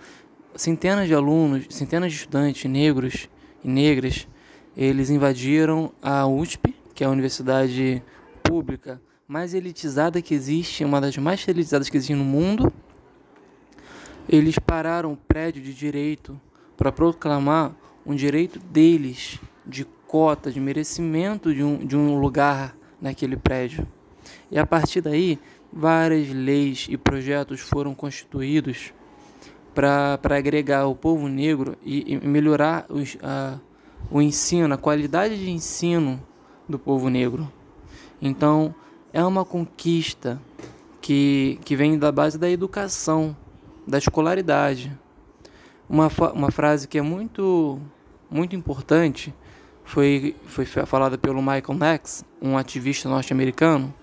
centenas 0.56 1.08
de 1.08 1.14
alunos, 1.14 1.66
centenas 1.70 2.12
de 2.12 2.20
estudantes 2.20 2.70
negros 2.70 3.30
e 3.64 3.68
negras, 3.70 4.28
eles 4.76 5.10
invadiram 5.10 5.92
a 6.02 6.28
USP, 6.28 6.76
que 6.94 7.04
é 7.04 7.08
a 7.08 7.10
universidade 7.10 8.02
pública 8.44 9.00
mais 9.28 9.54
elitizada 9.54 10.22
que 10.22 10.34
existe, 10.34 10.84
uma 10.84 11.02
das 11.02 11.18
mais 11.18 11.48
elitizadas 11.48 11.90
que 11.90 11.98
existe 11.98 12.14
no 12.14 12.24
mundo, 12.24 12.72
eles 14.30 14.58
pararam 14.60 15.14
o 15.14 15.18
prédio 15.18 15.62
de 15.62 15.74
direito 15.74 16.40
para 16.78 16.92
proclamar 16.92 17.76
um 18.06 18.16
direito 18.16 18.60
deles 18.60 19.40
de 19.66 19.86
cota, 20.08 20.52
de 20.52 20.60
merecimento 20.60 21.54
de 21.54 21.64
um, 21.64 21.78
de 21.78 21.96
um 21.96 22.20
lugar 22.20 22.76
naquele 23.02 23.36
prédio. 23.36 23.88
E 24.52 24.58
a 24.60 24.66
partir 24.66 25.02
daí, 25.02 25.40
várias 25.72 26.30
leis 26.30 26.88
e 26.90 26.98
projetos 26.98 27.60
foram 27.60 27.94
constituídos 27.94 28.94
para 29.74 30.38
agregar 30.38 30.88
o 30.88 30.96
povo 30.96 31.28
negro 31.28 31.76
e, 31.84 32.14
e 32.14 32.28
melhorar 32.28 32.86
os, 32.90 33.18
a, 33.22 33.60
o 34.10 34.22
ensino, 34.22 34.74
a 34.74 34.78
qualidade 34.78 35.38
de 35.38 35.50
ensino 35.50 36.22
do 36.68 36.80
povo 36.80 37.10
negro. 37.10 37.52
Então, 38.22 38.74
é 39.12 39.24
uma 39.24 39.44
conquista 39.44 40.42
que, 41.02 41.60
que 41.66 41.76
vem 41.76 42.00
da 42.00 42.12
base 42.12 42.38
da 42.38 42.50
educação 42.50 43.36
da 43.86 43.98
escolaridade. 43.98 44.98
Uma, 45.88 46.10
uma 46.34 46.52
frase 46.52 46.88
que 46.88 46.98
é 46.98 47.02
muito, 47.02 47.80
muito 48.30 48.56
importante 48.56 49.34
foi, 49.84 50.36
foi 50.46 50.66
falada 50.66 51.18
pelo 51.18 51.42
Michael 51.42 51.74
Max, 51.78 52.26
um 52.42 52.58
ativista 52.58 53.08
norte-americano. 53.08 53.94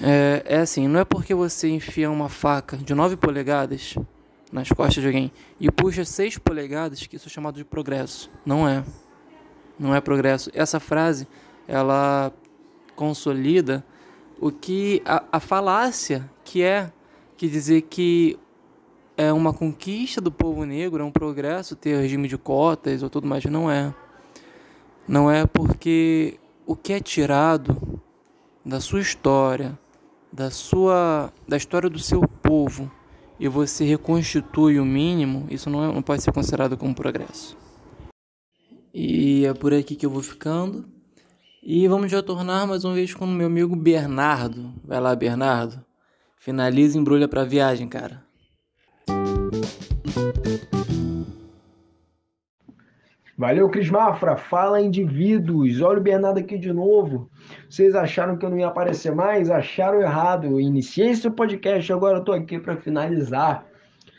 É, 0.00 0.42
é 0.44 0.58
assim: 0.58 0.86
não 0.86 1.00
é 1.00 1.04
porque 1.04 1.34
você 1.34 1.68
enfia 1.68 2.10
uma 2.10 2.28
faca 2.28 2.76
de 2.76 2.94
9 2.94 3.16
polegadas 3.16 3.96
nas 4.52 4.68
costas 4.68 5.02
de 5.02 5.06
alguém 5.06 5.32
e 5.58 5.70
puxa 5.70 6.04
6 6.04 6.38
polegadas 6.38 7.06
que 7.06 7.16
isso 7.16 7.28
é 7.28 7.30
chamado 7.30 7.56
de 7.56 7.64
progresso. 7.64 8.30
Não 8.44 8.68
é. 8.68 8.84
Não 9.78 9.94
é 9.94 10.00
progresso. 10.00 10.50
Essa 10.54 10.78
frase 10.78 11.26
ela 11.66 12.32
consolida 12.94 13.84
o 14.38 14.50
que 14.50 15.02
a, 15.04 15.24
a 15.32 15.40
falácia 15.40 16.28
que 16.44 16.62
é 16.62 16.92
que 17.36 17.48
dizer 17.48 17.82
que 17.82 18.38
é 19.20 19.30
uma 19.30 19.52
conquista 19.52 20.18
do 20.18 20.32
povo 20.32 20.64
negro, 20.64 21.02
é 21.02 21.04
um 21.04 21.12
progresso 21.12 21.76
ter 21.76 22.00
regime 22.00 22.26
de 22.26 22.38
cotas 22.38 23.02
ou 23.02 23.10
tudo 23.10 23.26
mais, 23.26 23.44
não 23.44 23.70
é. 23.70 23.94
Não 25.06 25.30
é 25.30 25.46
porque 25.46 26.38
o 26.64 26.74
que 26.74 26.94
é 26.94 27.00
tirado 27.00 28.00
da 28.64 28.80
sua 28.80 29.00
história, 29.00 29.78
da 30.32 30.50
sua 30.50 31.30
da 31.46 31.58
história 31.58 31.90
do 31.90 31.98
seu 31.98 32.22
povo 32.22 32.90
e 33.38 33.46
você 33.46 33.84
reconstitui 33.84 34.80
o 34.80 34.86
mínimo, 34.86 35.46
isso 35.50 35.68
não, 35.68 35.84
é, 35.84 35.92
não 35.92 36.00
pode 36.00 36.22
ser 36.22 36.32
considerado 36.32 36.78
como 36.78 36.94
progresso. 36.94 37.58
E 38.94 39.44
é 39.44 39.52
por 39.52 39.74
aqui 39.74 39.96
que 39.96 40.06
eu 40.06 40.10
vou 40.10 40.22
ficando. 40.22 40.88
E 41.62 41.86
vamos 41.86 42.10
retornar 42.10 42.66
mais 42.66 42.84
uma 42.84 42.94
vez 42.94 43.12
com 43.12 43.26
o 43.26 43.28
meu 43.28 43.48
amigo 43.48 43.76
Bernardo. 43.76 44.72
Vai 44.82 44.98
lá, 44.98 45.14
Bernardo. 45.14 45.84
Finaliza 46.38 46.96
e 46.96 47.00
embrulha 47.00 47.28
pra 47.28 47.44
viagem, 47.44 47.86
cara. 47.86 48.29
Valeu, 53.40 53.70
Cris 53.70 53.88
Mafra. 53.88 54.36
Fala, 54.36 54.82
indivíduos. 54.82 55.80
Olha 55.80 55.98
o 55.98 56.02
Bernardo 56.02 56.38
aqui 56.38 56.58
de 56.58 56.74
novo. 56.74 57.30
Vocês 57.70 57.94
acharam 57.94 58.36
que 58.36 58.44
eu 58.44 58.50
não 58.50 58.58
ia 58.58 58.66
aparecer 58.66 59.14
mais? 59.14 59.50
Acharam 59.50 60.02
errado. 60.02 60.60
Iniciei 60.60 61.08
esse 61.08 61.30
podcast, 61.30 61.90
agora 61.90 62.18
eu 62.18 62.22
tô 62.22 62.32
aqui 62.32 62.58
para 62.58 62.76
finalizar. 62.76 63.64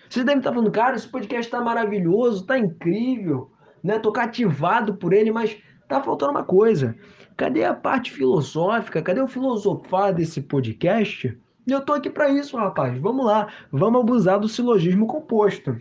Vocês 0.10 0.26
devem 0.26 0.40
estar 0.40 0.52
falando, 0.52 0.72
cara, 0.72 0.96
esse 0.96 1.08
podcast 1.08 1.52
tá 1.52 1.62
maravilhoso, 1.62 2.48
tá 2.48 2.58
incrível, 2.58 3.52
né? 3.84 4.00
Tô 4.00 4.12
cativado 4.12 4.96
por 4.96 5.14
ele, 5.14 5.32
mas 5.32 5.56
tá 5.88 6.02
faltando 6.02 6.32
uma 6.32 6.44
coisa. 6.44 6.96
Cadê 7.38 7.64
a 7.64 7.76
parte 7.76 8.12
filosófica? 8.12 9.04
Cadê 9.04 9.22
o 9.22 9.28
filosofar 9.28 10.16
desse 10.16 10.42
podcast? 10.42 11.38
Eu 11.68 11.82
tô 11.82 11.94
aqui 11.94 12.10
para 12.10 12.28
isso, 12.32 12.58
rapaz. 12.58 12.98
Vamos 12.98 13.24
lá, 13.24 13.50
vamos 13.72 14.02
abusar 14.02 14.40
do 14.40 14.50
silogismo 14.50 15.06
composto. 15.06 15.78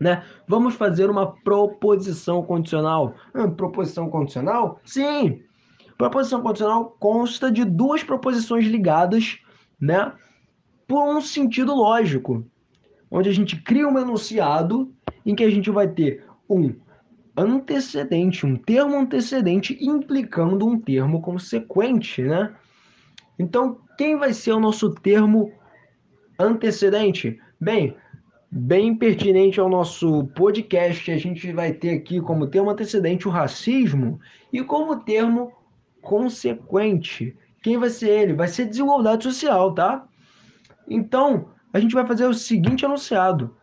Né? 0.00 0.24
Vamos 0.48 0.74
fazer 0.74 1.10
uma 1.10 1.32
proposição 1.44 2.42
condicional. 2.42 3.14
Hum, 3.34 3.50
proposição 3.50 4.08
condicional? 4.08 4.80
Sim. 4.82 5.42
Proposição 5.98 6.40
condicional 6.40 6.96
consta 6.98 7.52
de 7.52 7.62
duas 7.62 8.02
proposições 8.02 8.64
ligadas, 8.64 9.38
né, 9.78 10.10
por 10.88 11.14
um 11.14 11.20
sentido 11.20 11.74
lógico, 11.74 12.42
onde 13.10 13.28
a 13.28 13.32
gente 13.32 13.60
cria 13.60 13.86
um 13.86 13.98
enunciado 13.98 14.90
em 15.26 15.34
que 15.34 15.44
a 15.44 15.50
gente 15.50 15.70
vai 15.70 15.86
ter 15.86 16.24
um 16.48 16.74
antecedente, 17.36 18.46
um 18.46 18.56
termo 18.56 18.96
antecedente 18.96 19.76
implicando 19.80 20.66
um 20.66 20.80
termo 20.80 21.20
consequente, 21.20 22.22
né? 22.22 22.54
Então, 23.38 23.78
quem 23.96 24.16
vai 24.16 24.32
ser 24.32 24.52
o 24.52 24.60
nosso 24.60 24.90
termo 24.90 25.52
antecedente? 26.38 27.38
Bem, 27.60 27.94
bem 28.50 28.96
pertinente 28.96 29.60
ao 29.60 29.68
nosso 29.68 30.24
podcast, 30.28 31.10
a 31.10 31.16
gente 31.16 31.52
vai 31.52 31.72
ter 31.72 31.90
aqui 31.90 32.20
como 32.20 32.48
termo 32.48 32.70
antecedente 32.70 33.28
o 33.28 33.30
racismo 33.30 34.18
e 34.52 34.62
como 34.64 35.00
termo 35.00 35.52
consequente. 36.02 37.36
Quem 37.62 37.78
vai 37.78 37.90
ser 37.90 38.08
ele? 38.08 38.32
Vai 38.34 38.48
ser 38.48 38.66
desigualdade 38.66 39.22
social, 39.22 39.72
tá? 39.72 40.06
Então, 40.88 41.50
a 41.72 41.78
gente 41.78 41.94
vai 41.94 42.04
fazer 42.06 42.26
o 42.26 42.34
seguinte 42.34 42.84
enunciado: 42.84 43.56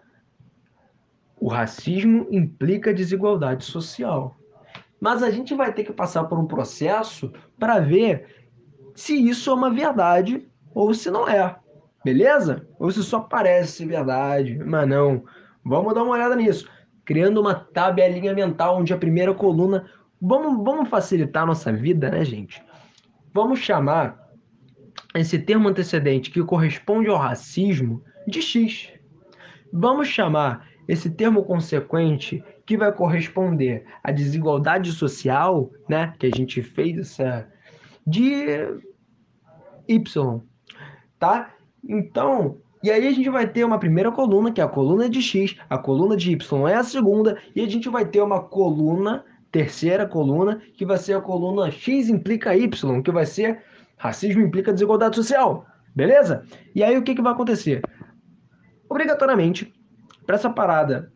o 1.39 1.49
racismo 1.49 2.25
implica 2.31 2.93
desigualdade 2.93 3.65
social. 3.65 4.37
Mas 4.99 5.21
a 5.21 5.29
gente 5.29 5.53
vai 5.53 5.73
ter 5.73 5.83
que 5.83 5.93
passar 5.93 6.23
por 6.23 6.39
um 6.39 6.47
processo 6.47 7.31
para 7.59 7.79
ver 7.79 8.47
se 8.95 9.13
isso 9.13 9.49
é 9.51 9.53
uma 9.53 9.69
verdade 9.69 10.47
ou 10.73 10.93
se 10.93 11.11
não 11.11 11.27
é. 11.27 11.55
Beleza? 12.07 12.65
Ou 12.79 12.89
se 12.89 13.03
só 13.03 13.19
parece 13.19 13.85
verdade, 13.85 14.57
mas 14.65 14.87
não. 14.87 15.25
Vamos 15.61 15.93
dar 15.93 16.03
uma 16.03 16.13
olhada 16.13 16.37
nisso. 16.37 16.65
Criando 17.03 17.41
uma 17.41 17.53
tabelinha 17.53 18.33
mental 18.33 18.77
onde 18.77 18.93
a 18.93 18.97
primeira 18.97 19.33
coluna. 19.33 19.85
Vamos, 20.21 20.63
vamos 20.63 20.87
facilitar 20.87 21.43
a 21.43 21.47
nossa 21.47 21.69
vida, 21.69 22.09
né, 22.09 22.23
gente? 22.23 22.63
Vamos 23.33 23.59
chamar 23.59 24.25
esse 25.13 25.37
termo 25.37 25.67
antecedente 25.67 26.31
que 26.31 26.41
corresponde 26.41 27.09
ao 27.09 27.17
racismo 27.17 28.01
de 28.25 28.41
X. 28.41 28.89
Vamos 29.73 30.07
chamar 30.07 30.65
esse 30.87 31.09
termo 31.09 31.43
consequente 31.43 32.41
que 32.65 32.77
vai 32.77 32.93
corresponder 32.93 33.83
à 34.01 34.13
desigualdade 34.13 34.93
social, 34.93 35.69
né, 35.89 36.13
que 36.17 36.27
a 36.27 36.31
gente 36.33 36.61
fez 36.61 36.97
essa 36.99 37.45
de 38.05 38.45
Y, 39.89 40.41
tá? 41.19 41.56
Então, 41.83 42.57
e 42.83 42.91
aí 42.91 43.07
a 43.07 43.11
gente 43.11 43.29
vai 43.29 43.47
ter 43.47 43.63
uma 43.63 43.79
primeira 43.79 44.11
coluna, 44.11 44.51
que 44.51 44.61
é 44.61 44.63
a 44.63 44.67
coluna 44.67 45.09
de 45.09 45.21
X, 45.21 45.55
a 45.69 45.77
coluna 45.77 46.15
de 46.15 46.31
Y 46.31 46.67
é 46.67 46.75
a 46.75 46.83
segunda, 46.83 47.37
e 47.55 47.61
a 47.61 47.67
gente 47.67 47.89
vai 47.89 48.05
ter 48.05 48.21
uma 48.21 48.41
coluna, 48.41 49.25
terceira 49.51 50.05
coluna, 50.05 50.61
que 50.75 50.85
vai 50.85 50.97
ser 50.97 51.13
a 51.13 51.21
coluna 51.21 51.71
X 51.71 52.09
implica 52.09 52.55
Y, 52.55 53.01
que 53.01 53.11
vai 53.11 53.25
ser 53.25 53.63
racismo 53.97 54.41
implica 54.41 54.73
desigualdade 54.73 55.15
social. 55.15 55.65
Beleza? 55.95 56.43
E 56.75 56.83
aí 56.83 56.95
o 56.97 57.03
que, 57.03 57.15
que 57.15 57.21
vai 57.21 57.33
acontecer? 57.33 57.81
Obrigatoriamente, 58.87 59.73
para 60.25 60.35
essa 60.35 60.49
parada 60.49 61.11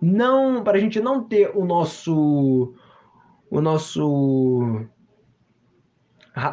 não, 0.00 0.64
para 0.64 0.78
a 0.78 0.80
gente 0.80 1.00
não 1.00 1.22
ter 1.22 1.50
o 1.54 1.64
nosso 1.64 2.74
o 3.50 3.60
nosso 3.60 4.86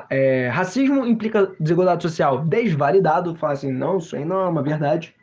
é, 0.09 0.49
racismo 0.49 1.05
implica 1.05 1.53
desigualdade 1.59 2.03
social 2.03 2.43
desvalidado, 2.43 3.35
fala 3.35 3.53
assim, 3.53 3.71
não, 3.71 3.97
isso 3.97 4.15
aí 4.15 4.25
não 4.25 4.41
é 4.41 4.47
uma 4.47 4.63
verdade. 4.63 5.15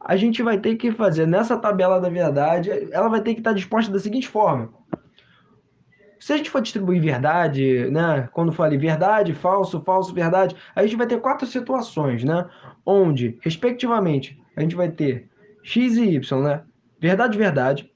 A 0.00 0.16
gente 0.16 0.42
vai 0.42 0.58
ter 0.58 0.74
que 0.76 0.90
fazer 0.90 1.26
nessa 1.26 1.56
tabela 1.56 2.00
da 2.00 2.08
verdade, 2.08 2.70
ela 2.92 3.08
vai 3.08 3.20
ter 3.20 3.34
que 3.34 3.40
estar 3.40 3.52
disposta 3.52 3.92
da 3.92 4.00
seguinte 4.00 4.28
forma. 4.28 4.72
Se 6.18 6.32
a 6.32 6.36
gente 6.36 6.50
for 6.50 6.60
distribuir 6.60 7.02
verdade, 7.02 7.90
né, 7.90 8.28
quando 8.32 8.52
fale 8.52 8.76
verdade, 8.76 9.34
falso, 9.34 9.80
falso, 9.80 10.14
verdade, 10.14 10.56
a 10.74 10.82
gente 10.82 10.96
vai 10.96 11.06
ter 11.06 11.20
quatro 11.20 11.46
situações, 11.46 12.22
né, 12.22 12.48
onde, 12.86 13.38
respectivamente, 13.42 14.40
a 14.56 14.60
gente 14.60 14.76
vai 14.76 14.88
ter 14.88 15.28
x 15.64 15.96
e 15.96 16.16
y, 16.16 16.42
né, 16.42 16.62
verdade, 17.00 17.38
verdade, 17.38 17.92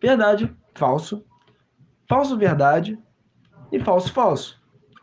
verdade, 0.00 0.54
falso, 0.74 1.24
falso, 2.08 2.36
verdade 2.36 2.98
e 3.72 3.80
falso, 3.80 4.12
falso. 4.12 4.55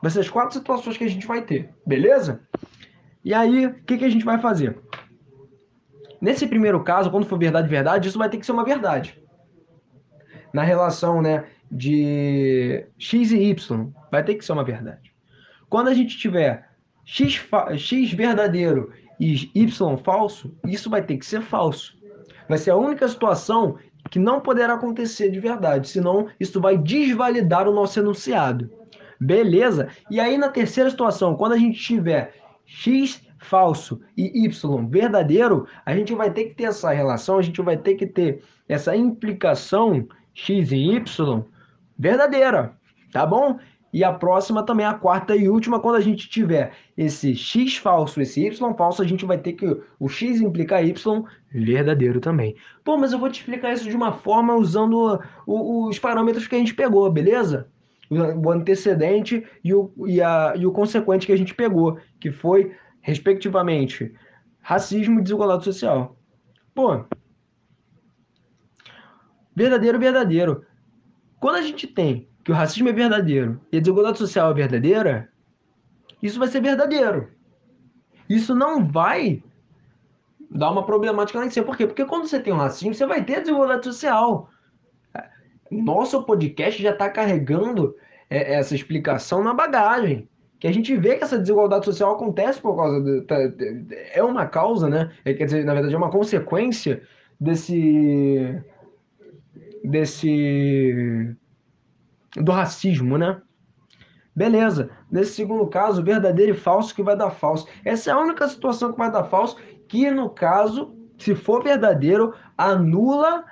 Vai 0.04 0.12
ser 0.12 0.20
as 0.20 0.30
quatro 0.30 0.54
situações 0.54 0.98
que 0.98 1.06
a 1.06 1.10
gente 1.10 1.26
vai 1.26 1.42
ter, 1.44 1.70
beleza? 1.88 2.42
E 3.24 3.34
aí, 3.34 3.68
o 3.68 3.74
que, 3.86 3.98
que 3.98 4.04
a 4.04 4.10
gente 4.10 4.26
vai 4.26 4.38
fazer? 4.38 4.78
Nesse 6.20 6.46
primeiro 6.46 6.84
caso, 6.84 7.10
quando 7.10 7.26
for 7.26 7.40
verdade, 7.40 7.70
verdade, 7.70 8.10
isso 8.10 8.18
vai 8.18 8.30
ter 8.30 8.38
que 8.38 8.46
ser 8.46 8.52
uma 8.52 8.66
verdade. 8.66 9.18
Na 10.54 10.62
relação, 10.62 11.22
né, 11.22 11.46
de 11.72 12.86
x 13.00 13.32
e 13.32 13.38
y, 13.44 13.94
vai 14.12 14.22
ter 14.22 14.36
que 14.36 14.44
ser 14.44 14.52
uma 14.52 14.66
verdade. 14.66 15.14
Quando 15.70 15.88
a 15.88 15.94
gente 15.94 16.18
tiver 16.18 16.68
x, 17.06 17.42
x 17.78 18.12
verdadeiro 18.12 18.92
e 19.18 19.50
y 19.56 19.98
falso, 20.00 20.54
isso 20.68 20.90
vai 20.90 21.02
ter 21.02 21.16
que 21.16 21.26
ser 21.26 21.42
falso. 21.42 21.98
Vai 22.50 22.58
ser 22.58 22.72
a 22.72 22.76
única 22.76 23.08
situação 23.08 23.78
que 24.12 24.20
não 24.20 24.42
poderá 24.42 24.74
acontecer 24.74 25.32
de 25.32 25.40
verdade, 25.40 25.88
senão 25.88 26.28
isso 26.38 26.60
vai 26.60 26.78
desvalidar 26.78 27.70
o 27.70 27.74
nosso 27.74 27.98
enunciado. 28.02 28.83
Beleza? 29.20 29.90
E 30.10 30.20
aí 30.20 30.38
na 30.38 30.50
terceira 30.50 30.90
situação, 30.90 31.36
quando 31.36 31.54
a 31.54 31.58
gente 31.58 31.80
tiver 31.80 32.34
x 32.66 33.22
falso 33.40 34.00
e 34.18 34.46
y 34.46 34.88
verdadeiro, 34.90 35.68
a 35.86 35.96
gente 35.96 36.14
vai 36.14 36.32
ter 36.32 36.46
que 36.46 36.56
ter 36.56 36.66
essa 36.66 36.92
relação, 36.92 37.38
a 37.38 37.42
gente 37.42 37.62
vai 37.62 37.78
ter 37.78 37.96
que 37.96 38.08
ter 38.08 38.44
essa 38.68 38.96
implicação 38.96 40.08
x 40.34 40.72
e 40.72 40.78
y 40.96 41.44
verdadeira, 41.98 42.74
tá 43.12 43.26
bom? 43.26 43.60
E 43.94 44.04
a 44.04 44.12
próxima 44.12 44.66
também, 44.66 44.88
a 44.88 44.96
quarta 44.96 45.36
e 45.36 45.48
última, 45.48 45.80
quando 45.80 45.98
a 45.98 46.02
gente 46.02 46.28
tiver 46.28 46.74
esse 46.98 47.36
x 47.36 47.78
falso, 47.78 48.20
esse 48.20 48.42
y 48.44 48.74
falso, 48.76 49.04
a 49.04 49.06
gente 49.06 49.24
vai 49.24 49.38
ter 49.38 49.54
que 49.54 49.68
o 50.00 50.10
x 50.10 50.42
implicar 50.42 50.84
y 50.84 51.24
verdadeiro 51.52 52.20
também. 52.20 52.56
Pô, 52.84 52.98
mas 52.98 53.14
eu 53.14 53.20
vou 53.20 53.30
te 53.30 53.42
explicar 53.42 53.72
isso 53.72 53.88
de 53.88 53.96
uma 53.96 54.12
forma 54.12 54.56
usando 54.56 55.20
os 55.46 56.00
parâmetros 56.00 56.48
que 56.48 56.56
a 56.56 56.58
gente 56.58 56.74
pegou, 56.74 57.12
beleza? 57.12 57.70
O 58.10 58.52
antecedente 58.52 59.46
e 59.64 59.74
o, 59.74 59.92
e, 60.06 60.22
a, 60.22 60.54
e 60.56 60.66
o 60.66 60.72
consequente 60.72 61.26
que 61.26 61.34
a 61.34 61.38
gente 61.38 61.56
pegou, 61.56 61.98
que 62.20 62.32
foi, 62.32 62.76
respectivamente, 63.02 64.14
racismo 64.62 65.20
e 65.20 65.24
desigualdade 65.24 65.64
social. 65.64 66.18
Pô, 66.74 67.06
verdadeiro, 69.56 70.00
verdadeiro. 70.00 70.66
Quando 71.40 71.56
a 71.56 71.62
gente 71.62 71.88
tem 71.88 72.28
que 72.44 72.52
o 72.52 72.56
racismo 72.56 72.90
é 72.90 72.94
verdadeiro 72.94 73.60
e 73.72 73.78
a 73.78 73.80
desigualdade 73.80 74.18
social 74.18 74.52
é 74.52 74.54
verdadeira, 74.54 75.30
isso 76.22 76.40
vai 76.40 76.48
ser 76.48 76.62
verdadeiro. 76.62 77.32
Isso 78.30 78.56
não 78.56 78.86
vai 78.86 79.44
dar 80.50 80.72
uma 80.72 80.86
problemática 80.86 81.40
lá 81.40 81.46
em 81.46 81.50
cima. 81.50 81.66
Por 81.66 81.78
quê? 81.78 81.88
Porque 81.88 82.06
quando 82.06 82.28
você 82.28 82.40
tem 82.40 82.54
o 82.54 82.58
racismo, 82.58 82.94
você 82.94 83.06
vai 83.06 83.24
ter 83.24 83.42
desigualdade 83.42 83.86
social 83.86 84.50
nosso 85.82 86.24
podcast 86.24 86.82
já 86.82 86.92
está 86.92 87.10
carregando 87.10 87.96
é, 88.30 88.56
essa 88.56 88.76
explicação 88.76 89.44
na 89.44 89.54
bagagem. 89.54 90.28
Que 90.60 90.68
a 90.68 90.72
gente 90.72 90.96
vê 90.96 91.18
que 91.18 91.24
essa 91.24 91.38
desigualdade 91.38 91.86
social 91.86 92.16
acontece 92.16 92.62
por 92.62 92.76
causa. 92.76 93.02
De, 93.02 93.22
tá, 93.22 93.36
é 94.14 94.24
uma 94.24 94.46
causa, 94.46 94.90
né? 94.90 95.12
É, 95.26 95.34
quer 95.34 95.46
dizer, 95.46 95.66
na 95.66 95.74
verdade, 95.74 95.94
é 95.94 95.98
uma 95.98 96.10
consequência 96.10 97.02
desse. 97.40 98.62
desse. 99.84 101.36
do 102.38 102.52
racismo, 102.52 103.18
né? 103.18 103.42
Beleza. 104.36 104.90
Nesse 105.12 105.34
segundo 105.34 105.68
caso, 105.68 106.04
verdadeiro 106.04 106.54
e 106.54 106.58
falso 106.58 106.96
que 106.96 107.04
vai 107.04 107.16
dar 107.16 107.30
falso. 107.30 107.68
Essa 107.86 108.12
é 108.12 108.14
a 108.14 108.20
única 108.20 108.48
situação 108.48 108.92
que 108.92 108.98
vai 108.98 109.12
dar 109.12 109.26
falso, 109.26 109.58
que 109.88 110.10
no 110.10 110.30
caso, 110.30 110.96
se 111.18 111.36
for 111.36 111.64
verdadeiro, 111.64 112.34
anula 112.58 113.46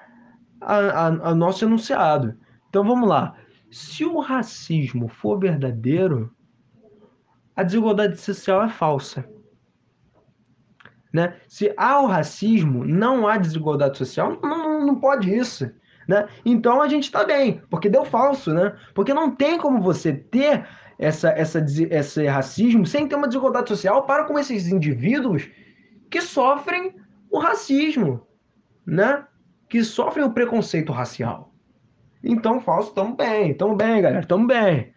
a, 0.62 0.76
a, 0.76 1.08
a 1.08 1.36
nosso 1.36 1.65
enunciado. 1.65 2.38
Então 2.69 2.84
vamos 2.84 3.10
lá. 3.10 3.36
Se 3.69 4.06
o 4.06 4.19
racismo 4.19 5.08
for 5.08 5.39
verdadeiro, 5.39 6.34
a 7.56 7.63
desigualdade 7.63 8.19
social 8.19 8.63
é 8.63 8.69
falsa. 8.69 9.28
Né? 11.13 11.36
Se 11.47 11.74
há 11.76 12.00
o 12.00 12.08
racismo, 12.08 12.86
não 12.86 13.28
há 13.28 13.38
desigualdade 13.38 13.97
social, 13.97 14.39
não, 14.41 14.58
não, 14.58 14.86
não 14.86 14.95
pode 15.00 15.34
isso. 15.34 15.69
Né? 16.08 16.28
Então 16.45 16.82
a 16.82 16.88
gente 16.88 17.04
está 17.04 17.24
bem, 17.24 17.62
porque 17.69 17.89
deu 17.89 18.06
falso, 18.06 18.54
né? 18.54 18.76
Porque 18.93 19.13
não 19.13 19.36
tem 19.36 19.58
como 19.58 19.82
você 19.82 20.13
ter 20.13 20.67
essa, 20.97 21.30
essa, 21.30 21.63
esse 21.89 22.26
racismo 22.28 22.86
sem 22.86 23.08
ter 23.08 23.15
uma 23.15 23.28
desigualdade 23.28 23.69
social 23.69 24.04
para 24.04 24.26
com 24.26 24.38
esses 24.38 24.67
indivíduos 24.67 25.50
que 26.10 26.21
sofrem 26.21 26.95
o 27.30 27.39
racismo, 27.39 28.26
né? 28.86 29.26
Que 29.71 29.86
sofrem 29.86 30.25
o 30.25 30.34
preconceito 30.34 30.91
racial. 30.91 31.53
Então, 32.21 32.60
falso, 32.60 32.89
estamos 32.89 33.15
bem, 33.15 33.51
estamos 33.51 33.77
bem, 33.77 34.01
galera, 34.01 34.19
estamos 34.19 34.45
bem. 34.45 34.93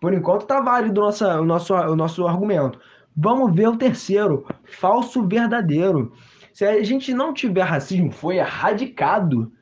Por 0.00 0.14
enquanto 0.14 0.46
tá 0.46 0.62
válido 0.62 0.98
nossa, 0.98 1.38
o, 1.38 1.44
nosso, 1.44 1.74
o 1.74 1.94
nosso 1.94 2.26
argumento. 2.26 2.80
Vamos 3.14 3.54
ver 3.54 3.68
o 3.68 3.76
terceiro, 3.76 4.46
falso 4.64 5.28
verdadeiro. 5.28 6.10
Se 6.54 6.64
a 6.64 6.82
gente 6.82 7.12
não 7.12 7.34
tiver 7.34 7.64
racismo, 7.64 8.10
foi 8.10 8.38
erradicado. 8.38 9.52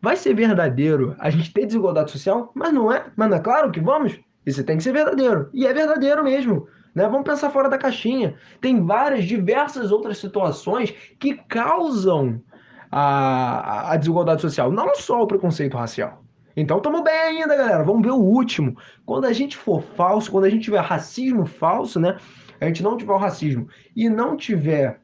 Vai 0.00 0.16
ser 0.16 0.32
verdadeiro 0.32 1.14
a 1.18 1.28
gente 1.28 1.52
ter 1.52 1.66
desigualdade 1.66 2.12
social, 2.12 2.50
mas 2.54 2.72
não 2.72 2.90
é. 2.90 3.12
Mas 3.14 3.28
não 3.28 3.36
é 3.36 3.40
claro 3.40 3.70
que 3.70 3.80
vamos. 3.80 4.18
Isso 4.46 4.64
tem 4.64 4.78
que 4.78 4.82
ser 4.82 4.94
verdadeiro. 4.94 5.50
E 5.52 5.66
é 5.66 5.74
verdadeiro 5.74 6.24
mesmo. 6.24 6.66
Né? 6.94 7.06
Vamos 7.06 7.24
pensar 7.24 7.50
fora 7.50 7.68
da 7.68 7.76
caixinha. 7.76 8.36
Tem 8.58 8.82
várias, 8.82 9.26
diversas 9.26 9.92
outras 9.92 10.16
situações 10.16 10.92
que 11.18 11.34
causam 11.46 12.42
a, 12.90 13.92
a 13.92 13.96
desigualdade 13.96 14.42
social, 14.42 14.70
não 14.72 14.94
só 14.94 15.22
o 15.22 15.26
preconceito 15.26 15.76
racial. 15.76 16.24
Então 16.56 16.78
estamos 16.78 17.02
bem 17.02 17.14
ainda, 17.14 17.56
galera. 17.56 17.84
Vamos 17.84 18.02
ver 18.02 18.10
o 18.10 18.16
último. 18.16 18.76
Quando 19.06 19.26
a 19.26 19.32
gente 19.32 19.56
for 19.56 19.82
falso, 19.82 20.30
quando 20.30 20.44
a 20.44 20.50
gente 20.50 20.64
tiver 20.64 20.80
racismo 20.80 21.46
falso, 21.46 22.00
né? 22.00 22.18
A 22.60 22.66
gente 22.66 22.82
não 22.82 22.96
tiver 22.96 23.12
o 23.12 23.18
racismo 23.18 23.68
e 23.94 24.08
não 24.08 24.36
tiver 24.36 25.00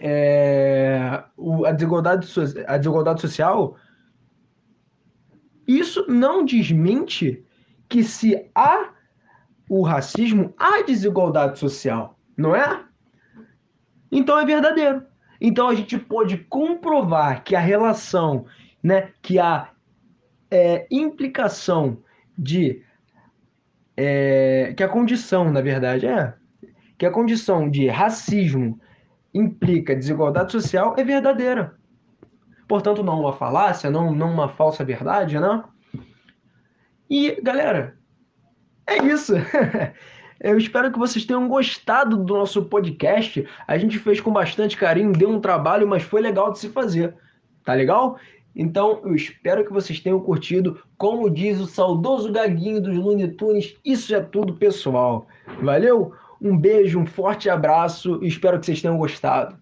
é, 0.00 1.22
a, 1.66 1.72
desigualdade, 1.72 2.28
a 2.66 2.76
desigualdade 2.76 3.20
social, 3.20 3.76
isso 5.66 6.04
não 6.08 6.44
desmente 6.44 7.44
que 7.88 8.02
se 8.02 8.50
há 8.54 8.90
o 9.68 9.82
racismo, 9.82 10.52
há 10.58 10.82
desigualdade 10.82 11.58
social, 11.58 12.18
não 12.36 12.54
é? 12.54 12.84
Então 14.10 14.38
é 14.38 14.44
verdadeiro. 14.44 15.02
Então 15.40 15.68
a 15.68 15.74
gente 15.74 15.98
pode 15.98 16.38
comprovar 16.38 17.44
que 17.44 17.54
a 17.54 17.60
relação, 17.60 18.46
né, 18.82 19.12
que 19.22 19.38
a 19.38 19.70
é, 20.50 20.86
implicação 20.90 21.98
de 22.36 22.82
é, 23.96 24.72
que 24.76 24.82
a 24.82 24.88
condição, 24.88 25.50
na 25.50 25.60
verdade, 25.60 26.06
é 26.06 26.34
que 26.96 27.06
a 27.06 27.10
condição 27.10 27.68
de 27.68 27.88
racismo 27.88 28.80
implica 29.32 29.94
desigualdade 29.94 30.52
social 30.52 30.94
é 30.96 31.04
verdadeira. 31.04 31.76
Portanto, 32.66 33.02
não 33.02 33.20
uma 33.20 33.32
falácia, 33.32 33.90
não, 33.90 34.12
não 34.12 34.30
uma 34.30 34.48
falsa 34.48 34.84
verdade, 34.84 35.38
né? 35.38 35.64
E, 37.08 37.40
galera, 37.40 37.96
é 38.86 38.98
isso. 39.04 39.34
Eu 40.40 40.56
espero 40.56 40.92
que 40.92 40.98
vocês 40.98 41.24
tenham 41.24 41.48
gostado 41.48 42.16
do 42.16 42.34
nosso 42.34 42.64
podcast. 42.64 43.46
A 43.66 43.76
gente 43.76 43.98
fez 43.98 44.20
com 44.20 44.32
bastante 44.32 44.76
carinho, 44.76 45.12
deu 45.12 45.30
um 45.30 45.40
trabalho, 45.40 45.86
mas 45.86 46.02
foi 46.02 46.20
legal 46.20 46.52
de 46.52 46.58
se 46.58 46.68
fazer. 46.68 47.14
Tá 47.64 47.74
legal? 47.74 48.18
Então, 48.54 49.00
eu 49.04 49.14
espero 49.14 49.64
que 49.64 49.72
vocês 49.72 50.00
tenham 50.00 50.20
curtido. 50.20 50.80
Como 50.96 51.28
diz 51.28 51.60
o 51.60 51.66
saudoso 51.66 52.32
gaguinho 52.32 52.80
dos 52.80 52.96
Looney 52.96 53.28
Tunes, 53.32 53.76
isso 53.84 54.14
é 54.14 54.20
tudo, 54.20 54.54
pessoal. 54.54 55.26
Valeu? 55.62 56.12
Um 56.40 56.56
beijo, 56.56 57.00
um 57.00 57.06
forte 57.06 57.50
abraço 57.50 58.20
e 58.22 58.28
espero 58.28 58.58
que 58.58 58.66
vocês 58.66 58.80
tenham 58.80 58.96
gostado. 58.96 59.56